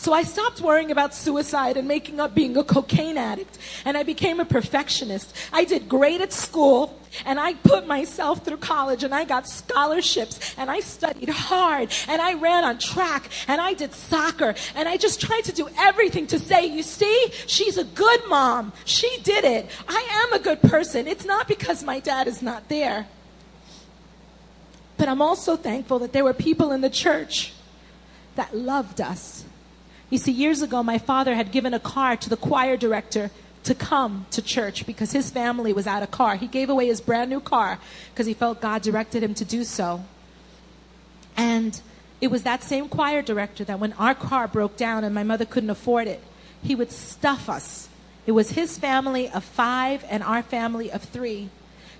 [0.02, 4.02] So I stopped worrying about suicide and making up being a cocaine addict, and I
[4.02, 5.32] became a perfectionist.
[5.52, 10.56] I did great at school, and I put myself through college, and I got scholarships,
[10.58, 14.96] and I studied hard, and I ran on track, and I did soccer, and I
[14.96, 18.72] just tried to do everything to say, you see, she's a good mom.
[18.84, 19.70] She did it.
[19.86, 21.06] I am a good person.
[21.06, 23.06] It's not because my dad is not there.
[24.96, 27.52] But I'm also thankful that there were people in the church
[28.34, 29.44] that loved us
[30.12, 33.30] you see, years ago, my father had given a car to the choir director
[33.64, 36.36] to come to church because his family was out of car.
[36.36, 37.78] He gave away his brand new car
[38.12, 40.04] because he felt God directed him to do so.
[41.34, 41.80] And
[42.20, 45.46] it was that same choir director that when our car broke down and my mother
[45.46, 46.22] couldn't afford it,
[46.62, 47.88] he would stuff us.
[48.26, 51.48] It was his family of five and our family of three.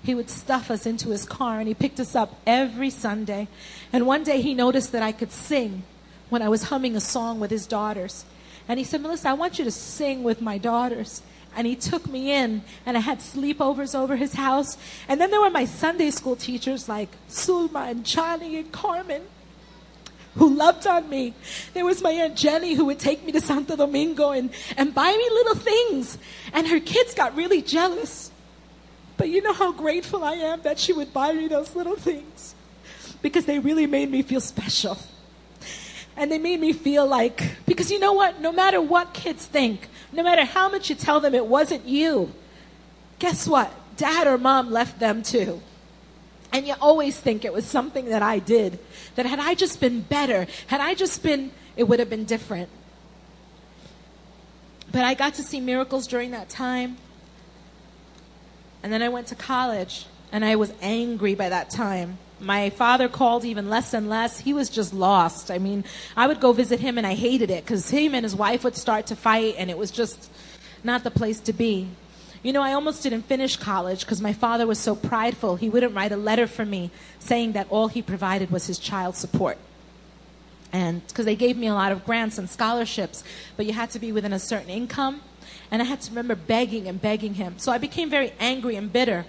[0.03, 3.47] He would stuff us into his car and he picked us up every Sunday.
[3.91, 5.81] And one day he noticed that I could sing
[6.29, 8.25] when I was humming a song with his daughters.
[8.67, 11.21] And he said, Melissa, I want you to sing with my daughters.
[11.55, 14.77] And he took me in, and I had sleepovers over his house.
[15.07, 19.21] And then there were my Sunday school teachers like Sulma and Charlie and Carmen
[20.35, 21.33] who loved on me.
[21.73, 25.11] There was my Aunt Jenny who would take me to Santo Domingo and, and buy
[25.11, 26.17] me little things.
[26.53, 28.31] And her kids got really jealous.
[29.17, 32.55] But you know how grateful I am that she would buy me those little things
[33.21, 34.97] because they really made me feel special.
[36.15, 38.39] And they made me feel like, because you know what?
[38.39, 42.31] No matter what kids think, no matter how much you tell them it wasn't you,
[43.19, 43.73] guess what?
[43.97, 45.61] Dad or mom left them too.
[46.51, 48.77] And you always think it was something that I did.
[49.15, 52.69] That had I just been better, had I just been, it would have been different.
[54.91, 56.97] But I got to see miracles during that time.
[58.83, 62.19] And then I went to college, and I was angry by that time.
[62.43, 64.39] My father called even less and less.
[64.39, 65.49] He was just lost.
[65.49, 65.83] I mean,
[66.15, 68.75] I would go visit him and I hated it because him and his wife would
[68.75, 70.29] start to fight and it was just
[70.83, 71.89] not the place to be.
[72.43, 75.55] You know, I almost didn't finish college because my father was so prideful.
[75.55, 79.15] He wouldn't write a letter for me saying that all he provided was his child
[79.15, 79.57] support.
[80.73, 83.23] And because they gave me a lot of grants and scholarships,
[83.55, 85.21] but you had to be within a certain income.
[85.71, 87.55] And I had to remember begging and begging him.
[87.57, 89.25] So I became very angry and bitter.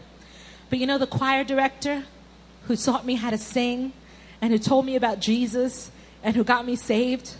[0.69, 2.05] But you know, the choir director,
[2.67, 3.93] who taught me how to sing
[4.41, 5.91] and who told me about Jesus
[6.23, 7.35] and who got me saved?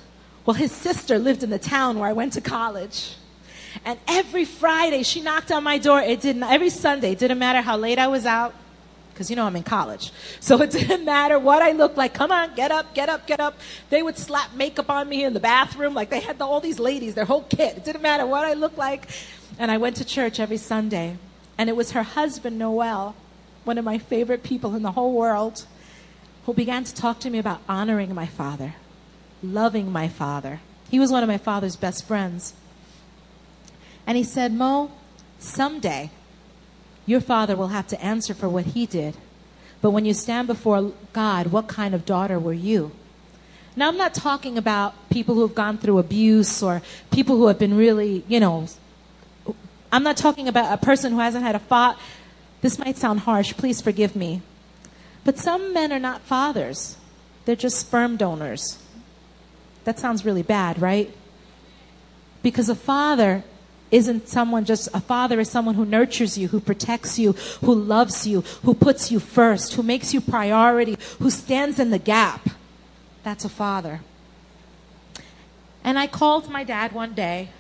[0.47, 3.17] Well, his sister lived in the town where I went to college.
[3.85, 6.01] And every Friday she knocked on my door.
[6.01, 8.55] It didn't, every Sunday, it didn't matter how late I was out,
[9.13, 10.13] because you know I'm in college.
[10.41, 12.15] So it didn't matter what I looked like.
[12.15, 13.59] Come on, get up, get up, get up.
[13.91, 15.95] They would slap makeup on me in the bathroom.
[15.95, 17.77] Like they had the, all these ladies, their whole kit.
[17.77, 19.09] It didn't matter what I looked like.
[19.59, 21.17] And I went to church every Sunday.
[21.57, 23.15] And it was her husband, Noel,
[23.65, 25.67] one of my favorite people in the whole world,
[26.47, 28.75] who began to talk to me about honoring my father,
[29.43, 30.61] loving my father.
[30.91, 32.55] He was one of my father's best friends.
[34.07, 34.93] And he said, Mo,
[35.39, 36.11] someday
[37.07, 39.17] your father will have to answer for what he did.
[39.81, 42.93] But when you stand before God, what kind of daughter were you?
[43.77, 47.59] Now, I'm not talking about people who have gone through abuse or people who have
[47.59, 48.69] been really, you know,
[49.91, 51.99] I'm not talking about a person who hasn't had a father
[52.65, 54.41] this might sound harsh, please forgive me.
[55.23, 56.97] But some men are not fathers,
[57.45, 58.79] they're just sperm donors.
[59.85, 61.15] That sounds really bad, right?
[62.43, 63.45] Because a father
[63.91, 68.27] isn't someone just, a father is someone who nurtures you, who protects you, who loves
[68.27, 72.49] you, who puts you first, who makes you priority, who stands in the gap.
[73.25, 74.01] That's a father.
[75.85, 77.51] And I called my dad one day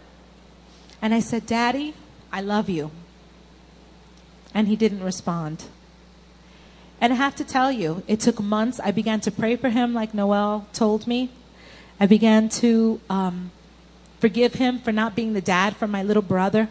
[1.02, 1.92] and I said, Daddy,
[2.32, 2.90] I love you
[4.54, 5.64] and he didn't respond.
[7.00, 8.80] And I have to tell you, it took months.
[8.80, 11.30] I began to pray for him, like Noel told me.
[12.00, 13.50] I began to um,
[14.20, 16.68] forgive him for not being the dad for my little brother.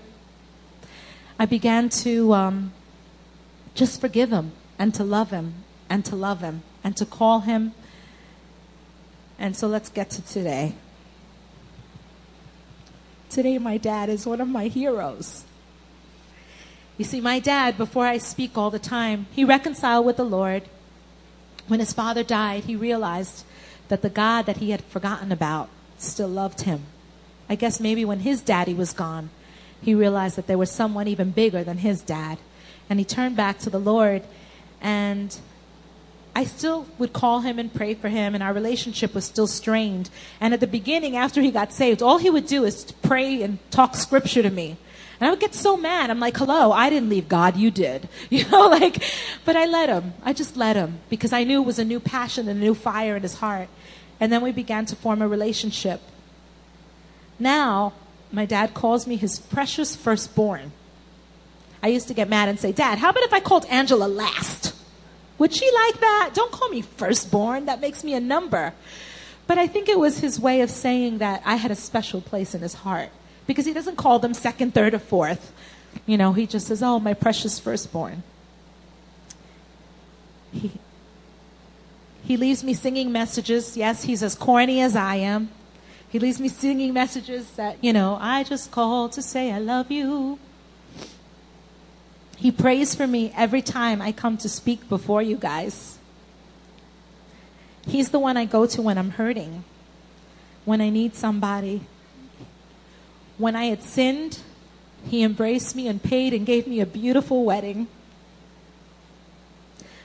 [1.37, 2.73] I began to um,
[3.75, 5.53] just forgive him and to love him
[5.89, 7.73] and to love him and to call him.
[9.37, 10.75] And so let's get to today.
[13.29, 15.43] Today, my dad is one of my heroes.
[16.97, 20.63] You see, my dad, before I speak all the time, he reconciled with the Lord.
[21.67, 23.45] When his father died, he realized
[23.87, 26.83] that the God that he had forgotten about still loved him.
[27.49, 29.31] I guess maybe when his daddy was gone,
[29.81, 32.37] he realized that there was someone even bigger than his dad.
[32.89, 34.23] And he turned back to the Lord.
[34.79, 35.35] And
[36.35, 40.09] I still would call him and pray for him, and our relationship was still strained.
[40.39, 43.59] And at the beginning, after he got saved, all he would do is pray and
[43.71, 44.77] talk scripture to me.
[45.23, 46.09] And I would get so mad.
[46.09, 48.09] I'm like, hello, I didn't leave God, you did.
[48.29, 49.01] You know, like,
[49.45, 50.15] but I let him.
[50.21, 52.73] I just let him because I knew it was a new passion and a new
[52.73, 53.69] fire in his heart.
[54.19, 56.01] And then we began to form a relationship.
[57.39, 57.93] Now,
[58.33, 60.73] my dad calls me his precious firstborn.
[61.81, 64.75] I used to get mad and say, Dad, how about if I called Angela last?
[65.37, 66.31] Would she like that?
[66.33, 67.67] Don't call me firstborn.
[67.67, 68.73] That makes me a number.
[69.47, 72.53] But I think it was his way of saying that I had a special place
[72.53, 73.09] in his heart
[73.47, 75.51] because he doesn't call them second, third, or fourth.
[76.05, 78.23] You know, he just says, Oh, my precious firstborn.
[80.51, 80.71] He,
[82.23, 83.75] he leaves me singing messages.
[83.75, 85.49] Yes, he's as corny as I am.
[86.09, 89.91] He leaves me singing messages that, you know, I just called to say I love
[89.91, 90.37] you.
[92.37, 95.97] He prays for me every time I come to speak before you guys.
[97.87, 99.63] He's the one I go to when I'm hurting,
[100.65, 101.81] when I need somebody
[103.37, 104.39] When I had sinned,
[105.05, 107.87] he embraced me and paid and gave me a beautiful wedding.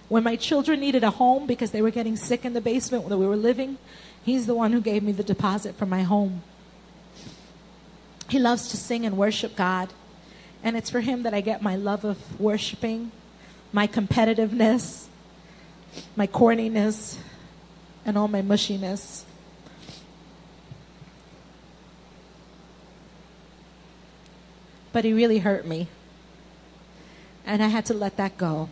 [0.09, 3.19] When my children needed a home because they were getting sick in the basement where
[3.19, 3.77] we were living,
[4.25, 6.43] he's the one who gave me the deposit for my home.
[8.29, 9.91] He loves to sing and worship God.
[10.63, 13.13] And it's for him that I get my love of worshiping,
[13.73, 15.07] my competitiveness,
[16.17, 17.19] my corniness,
[18.05, 19.25] and all my mushiness.
[24.99, 25.87] But he really hurt me.
[27.47, 28.69] And I had to let that go.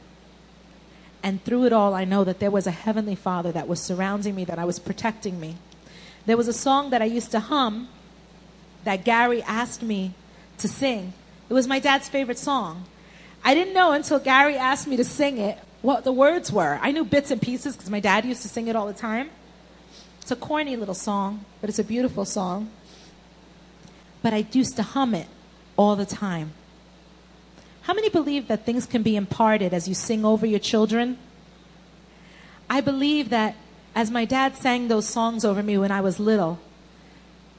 [1.22, 4.34] And through it all, I know that there was a Heavenly Father that was surrounding
[4.34, 5.54] me, that I was protecting me.
[6.26, 7.86] There was a song that I used to hum
[8.82, 10.14] that Gary asked me
[10.58, 11.12] to sing.
[11.48, 12.86] It was my dad's favorite song.
[13.44, 16.80] I didn't know until Gary asked me to sing it what the words were.
[16.82, 19.30] I knew bits and pieces because my dad used to sing it all the time.
[20.22, 22.70] It's a corny little song, but it's a beautiful song.
[24.22, 25.28] But I used to hum it
[25.76, 26.52] all the time.
[27.82, 31.18] How many believe that things can be imparted as you sing over your children?
[32.68, 33.54] I believe that
[33.94, 36.58] as my dad sang those songs over me when I was little,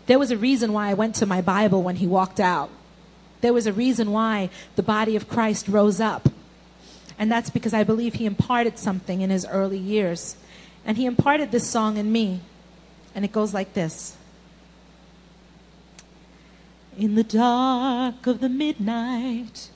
[0.07, 2.69] there was a reason why I went to my Bible when he walked out.
[3.41, 6.29] There was a reason why the body of Christ rose up.
[7.19, 10.35] And that's because I believe he imparted something in his early years.
[10.85, 12.41] And he imparted this song in me.
[13.15, 14.15] And it goes like this
[16.97, 19.69] In the dark of the midnight,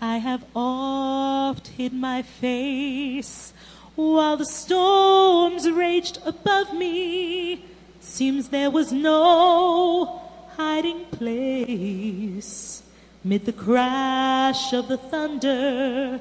[0.00, 3.52] I have oft hid my face
[3.96, 7.64] while the storms raged above me.
[7.98, 10.22] Seems there was no
[10.56, 12.84] hiding place
[13.24, 16.20] mid the crash of the thunder.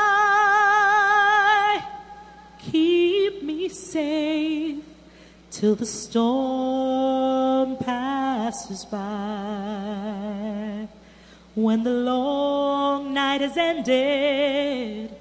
[2.57, 4.90] Keep me safe
[5.51, 10.87] till the storm passes by.
[11.53, 15.13] When the long night has ended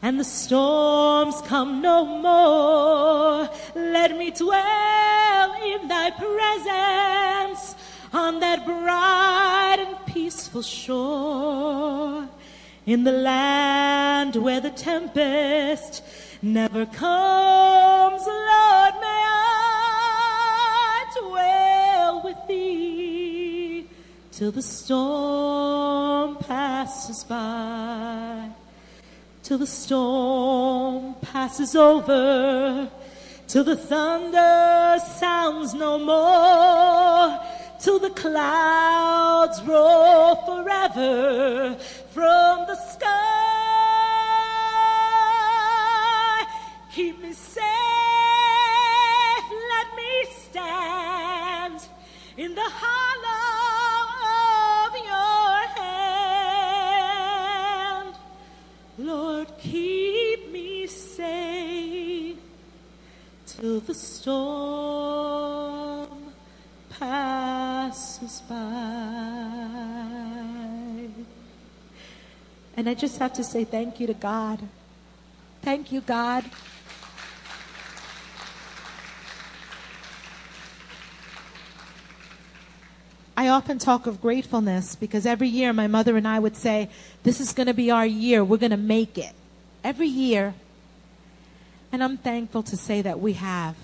[0.00, 7.74] and the storms come no more, let me dwell in thy presence
[8.14, 12.26] on that bright and peaceful shore
[12.86, 16.02] in the land where the tempest
[16.42, 23.86] never comes, Lord, may I dwell with thee
[24.30, 28.50] till the storm passes by,
[29.42, 32.88] till the storm passes over,
[33.48, 37.40] till the thunder sounds no more,
[37.80, 41.76] till the clouds roll forever
[42.12, 43.55] from the sky.
[46.96, 47.62] Keep me safe,
[49.68, 51.80] let me stand
[52.38, 54.06] in the hollow
[54.86, 55.58] of your
[58.06, 58.14] hand.
[58.96, 62.38] Lord, keep me safe
[63.46, 65.28] till the storm
[66.88, 68.54] passes by.
[72.74, 74.60] And I just have to say thank you to God.
[75.60, 76.42] Thank you, God.
[83.46, 86.90] I often talk of gratefulness because every year my mother and I would say,
[87.22, 88.42] This is going to be our year.
[88.44, 89.32] We're going to make it.
[89.84, 90.54] Every year.
[91.92, 93.76] And I'm thankful to say that we have.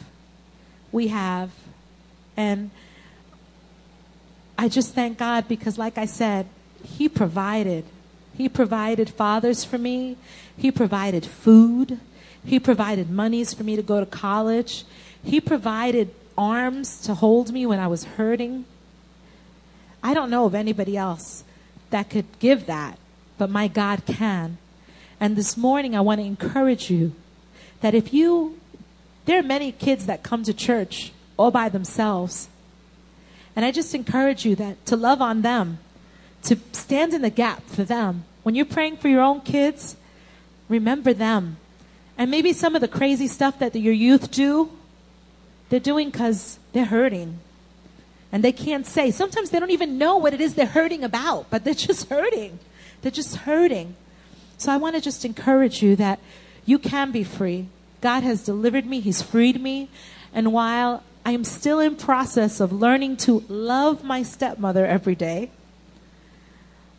[0.91, 1.51] We have.
[2.37, 2.71] And
[4.59, 6.47] I just thank God because, like I said,
[6.83, 7.85] He provided.
[8.37, 10.17] He provided fathers for me,
[10.57, 12.01] He provided food,
[12.45, 14.85] He provided monies for me to go to college,
[15.23, 18.65] He provided arms to hold me when I was hurting.
[20.03, 21.45] I don't know of anybody else
[21.91, 22.99] that could give that,
[23.39, 24.59] but my God can.
[25.21, 27.15] And this morning, I want to encourage you
[27.81, 28.59] that if you,
[29.27, 32.49] there are many kids that come to church all by themselves.
[33.55, 35.79] And I just encourage you that to love on them,
[36.45, 38.25] to stand in the gap for them.
[38.43, 39.97] When you're praying for your own kids,
[40.69, 41.59] remember them.
[42.19, 44.71] And maybe some of the crazy stuff that your youth do,
[45.69, 47.39] they're doing because they're hurting
[48.33, 49.11] and they can't say.
[49.11, 52.59] Sometimes they don't even know what it is they're hurting about, but they're just hurting.
[53.03, 53.95] They're just hurting.
[54.57, 56.19] So I want to just encourage you that
[56.65, 57.69] you can be free.
[58.01, 59.89] God has delivered me, He's freed me.
[60.33, 65.51] And while I am still in process of learning to love my stepmother every day,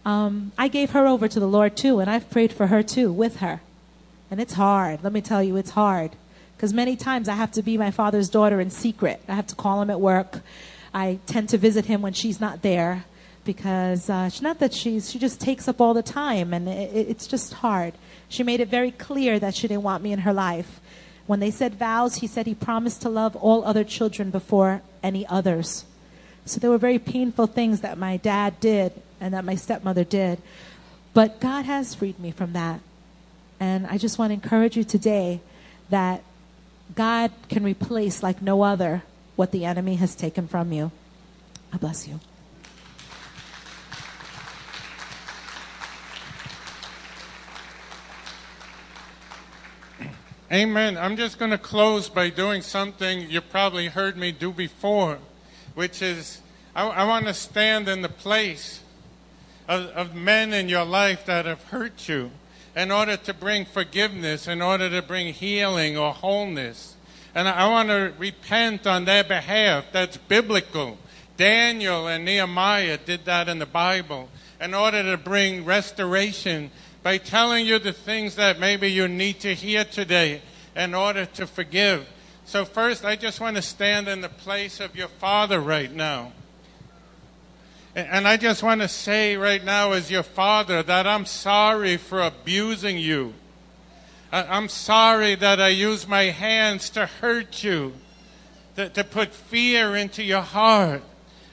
[0.06, 3.12] um, I gave her over to the Lord too, and I've prayed for her too
[3.12, 3.62] with her.
[4.30, 5.04] And it's hard.
[5.04, 6.12] Let me tell you, it's hard
[6.56, 9.22] Because many times I have to be my father's daughter in secret.
[9.28, 10.40] I have to call him at work.
[10.94, 13.06] I tend to visit him when she's not there
[13.44, 17.08] because uh, it's not that she's she just takes up all the time and it,
[17.10, 17.94] it's just hard.
[18.30, 20.80] She made it very clear that she didn't want me in her life.
[21.26, 25.26] When they said vows, he said he promised to love all other children before any
[25.28, 25.86] others.
[26.46, 28.92] So there were very painful things that my dad did
[29.22, 30.42] and that my stepmother did.
[31.14, 32.82] But God has freed me from that.
[33.60, 35.40] And I just want to encourage you today
[35.90, 36.24] that
[36.96, 39.04] God can replace like no other
[39.36, 40.92] what the enemy has taken from you.
[41.72, 42.20] I bless you.
[50.52, 50.98] Amen.
[51.00, 55.18] I'm just going to close by doing something you probably heard me do before,
[55.74, 56.42] which is
[56.76, 58.82] I, I want to stand in the place
[59.68, 62.30] of, of men in your life that have hurt you
[62.76, 66.93] in order to bring forgiveness, in order to bring healing or wholeness.
[67.36, 69.86] And I want to repent on their behalf.
[69.92, 70.98] That's biblical.
[71.36, 74.30] Daniel and Nehemiah did that in the Bible
[74.62, 76.70] in order to bring restoration
[77.02, 80.42] by telling you the things that maybe you need to hear today
[80.76, 82.08] in order to forgive.
[82.46, 86.34] So, first, I just want to stand in the place of your father right now.
[87.96, 92.22] And I just want to say right now, as your father, that I'm sorry for
[92.22, 93.36] abusing you.
[94.34, 97.94] I'm sorry that I used my hands to hurt you,
[98.76, 101.04] to, to put fear into your heart.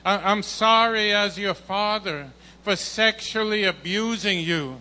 [0.04, 2.30] I'm sorry as your father
[2.62, 4.80] for sexually abusing you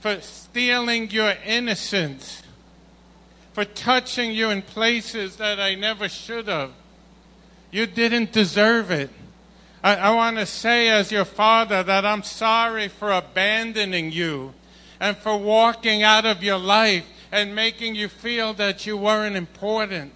[0.00, 2.42] for stealing your innocence,
[3.52, 6.70] for touching you in places that I never should have.
[7.70, 9.10] You didn't deserve it.
[9.82, 14.54] I, I want to say, as your father, that I'm sorry for abandoning you
[15.00, 20.12] and for walking out of your life and making you feel that you weren't important.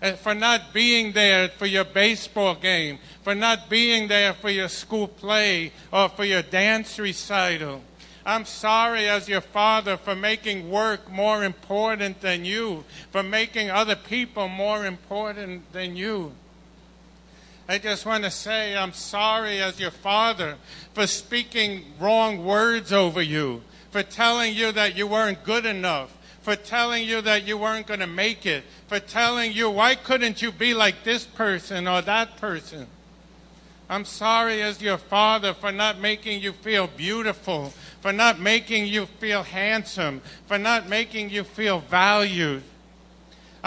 [0.00, 4.68] And for not being there for your baseball game, for not being there for your
[4.68, 7.82] school play or for your dance recital.
[8.24, 13.96] I'm sorry as your father for making work more important than you, for making other
[13.96, 16.32] people more important than you.
[17.68, 20.56] I just want to say I'm sorry as your father
[20.94, 26.54] for speaking wrong words over you, for telling you that you weren't good enough, for
[26.54, 30.52] telling you that you weren't going to make it, for telling you, why couldn't you
[30.52, 32.86] be like this person or that person?
[33.90, 39.06] I'm sorry as your father for not making you feel beautiful, for not making you
[39.06, 42.62] feel handsome, for not making you feel valued.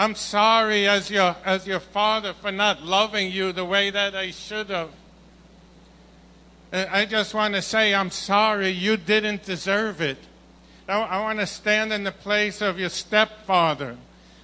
[0.00, 4.30] I'm sorry as your, as your father for not loving you the way that I
[4.30, 4.88] should have.
[6.72, 10.16] Uh, I just want to say, I'm sorry, you didn't deserve it.
[10.88, 13.98] I want to stand in the place of your stepfather.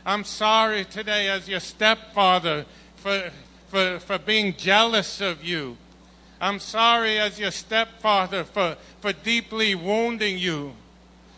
[0.05, 3.31] I'm sorry today as your stepfather for,
[3.69, 5.79] for, for being jealous of you.
[6.39, 10.75] I'm sorry as your stepfather for, for deeply wounding you,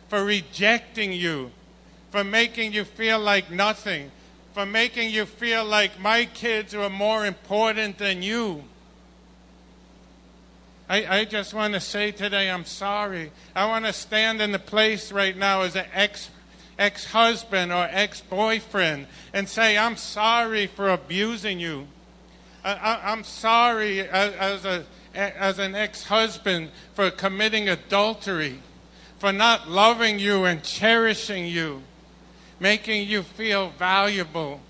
[0.09, 1.53] for rejecting you,
[2.11, 4.11] for making you feel like nothing,
[4.55, 8.65] for making you feel like my kids are more important than you.
[10.89, 13.31] I, I just want to say today, I'm sorry.
[13.55, 16.31] I want to stand in the place right now as an ex
[16.79, 21.89] ex husband or ex boyfriend and say, I'm sorry for abusing you.
[22.65, 24.85] I, am sorry as, as, a,
[25.15, 28.61] as an ex husband for committing adultery,
[29.19, 31.83] for not loving you and cherishing you,
[32.61, 34.61] making you feel valuable.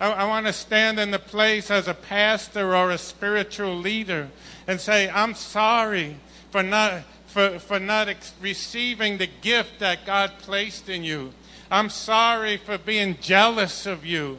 [0.00, 4.28] I, I want to stand in the place as a pastor or a spiritual leader
[4.66, 6.16] and say, I'm sorry
[6.50, 11.32] for not, for, for not ex- receiving the gift that God placed in you.
[11.70, 14.38] I'm sorry for being jealous of you.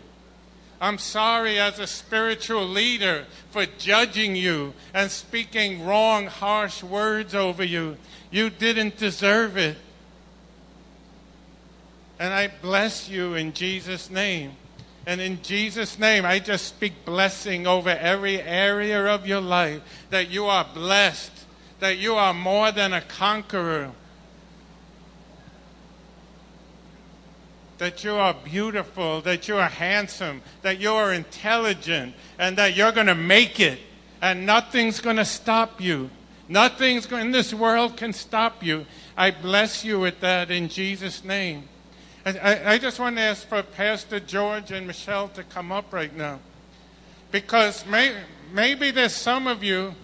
[0.80, 7.64] I'm sorry as a spiritual leader for judging you and speaking wrong, harsh words over
[7.64, 7.96] you.
[8.32, 9.78] You didn't deserve it.
[12.20, 14.53] And I bless you in Jesus' name.
[15.05, 20.30] And in Jesus' name, I just speak blessing over every area of your life that
[20.30, 21.32] you are blessed,
[21.80, 23.91] that you are more than a conqueror,
[27.80, 32.93] that you are beautiful, that you are handsome, that you are intelligent, and that you're
[32.93, 33.80] going to make it,
[34.22, 36.09] and nothing's going to stop you.
[36.47, 38.86] Nothing's in this world can stop you.
[39.18, 41.68] I bless you with that in Jesus' name.
[42.26, 46.16] I, I just want to ask for Pastor George and Michelle to come up right
[46.16, 46.40] now.
[47.32, 48.16] Because may,
[48.52, 49.96] maybe there's some of you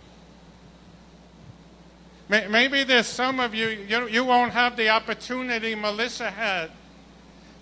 [2.29, 6.69] May- Maybe there's some of you, you, you won't have the opportunity Melissa had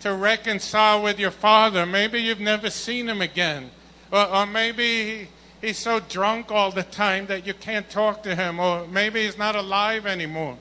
[0.02, 1.86] to reconcile with your father.
[1.86, 3.72] Maybe you've never seen him again.
[4.12, 5.28] Or, or maybe he,
[5.62, 8.60] he's so drunk all the time that you can't talk to him.
[8.60, 10.58] Or maybe he's not alive anymore.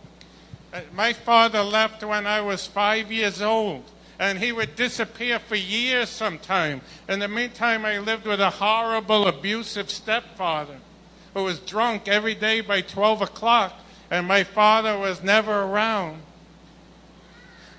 [0.72, 3.84] Uh, My father left when I was five years old,
[4.18, 6.80] and he would disappear for years sometime.
[7.08, 10.78] In the meantime, I lived with a horrible, abusive stepfather
[11.34, 13.74] who was drunk every day by 12 o'clock,
[14.10, 16.22] and my father was never around.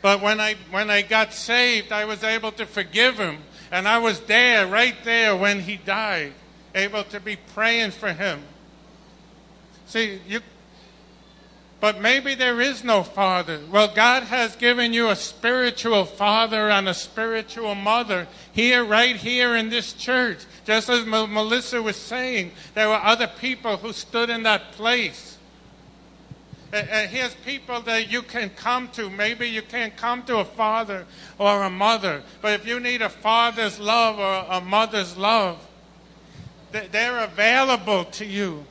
[0.02, 3.40] But when I, when I got saved, I was able to forgive him,
[3.72, 6.34] and I was there, right there, when he died,
[6.76, 8.44] able to be praying for him.
[9.88, 10.42] See, you,
[11.80, 13.60] but maybe there is no father.
[13.72, 19.56] Well, God has given you a spiritual father and a spiritual mother here, right here
[19.56, 20.40] in this church.
[20.66, 25.38] Just as Mel- Melissa was saying, there were other people who stood in that place.
[26.74, 29.10] And and here's people that you can come to.
[29.10, 31.06] Maybe you can't come to a father
[31.38, 35.66] or a mother, but if you need a father's love or a mother's love,
[36.72, 38.66] they're available to you.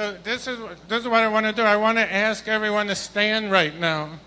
[0.00, 1.60] So this is this is what I want to do.
[1.60, 4.18] I want to ask everyone to stand right now.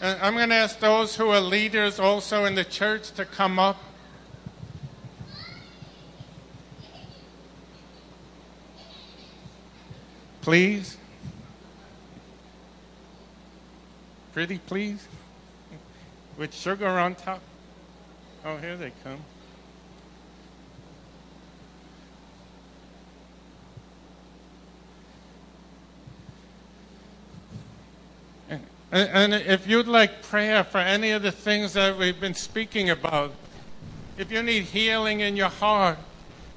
[0.00, 3.58] And I'm going to ask those who are leaders also in the church to come
[3.58, 3.76] up.
[10.40, 10.96] Please.
[14.32, 15.06] Pretty please.
[16.38, 17.42] With sugar on top.
[18.46, 19.22] Oh, here they come.
[28.92, 32.90] And, and if you'd like prayer for any of the things that we've been speaking
[32.90, 33.32] about,
[34.18, 35.98] if you need healing in your heart,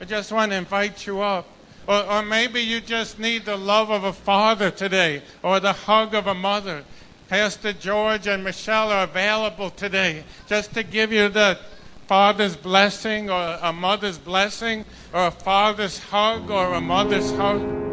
[0.01, 1.47] I just want to invite you up.
[1.87, 6.15] Or, or maybe you just need the love of a father today or the hug
[6.15, 6.83] of a mother.
[7.29, 11.57] Pastor George and Michelle are available today just to give you the
[12.07, 17.92] father's blessing or a mother's blessing or a father's hug or a mother's hug.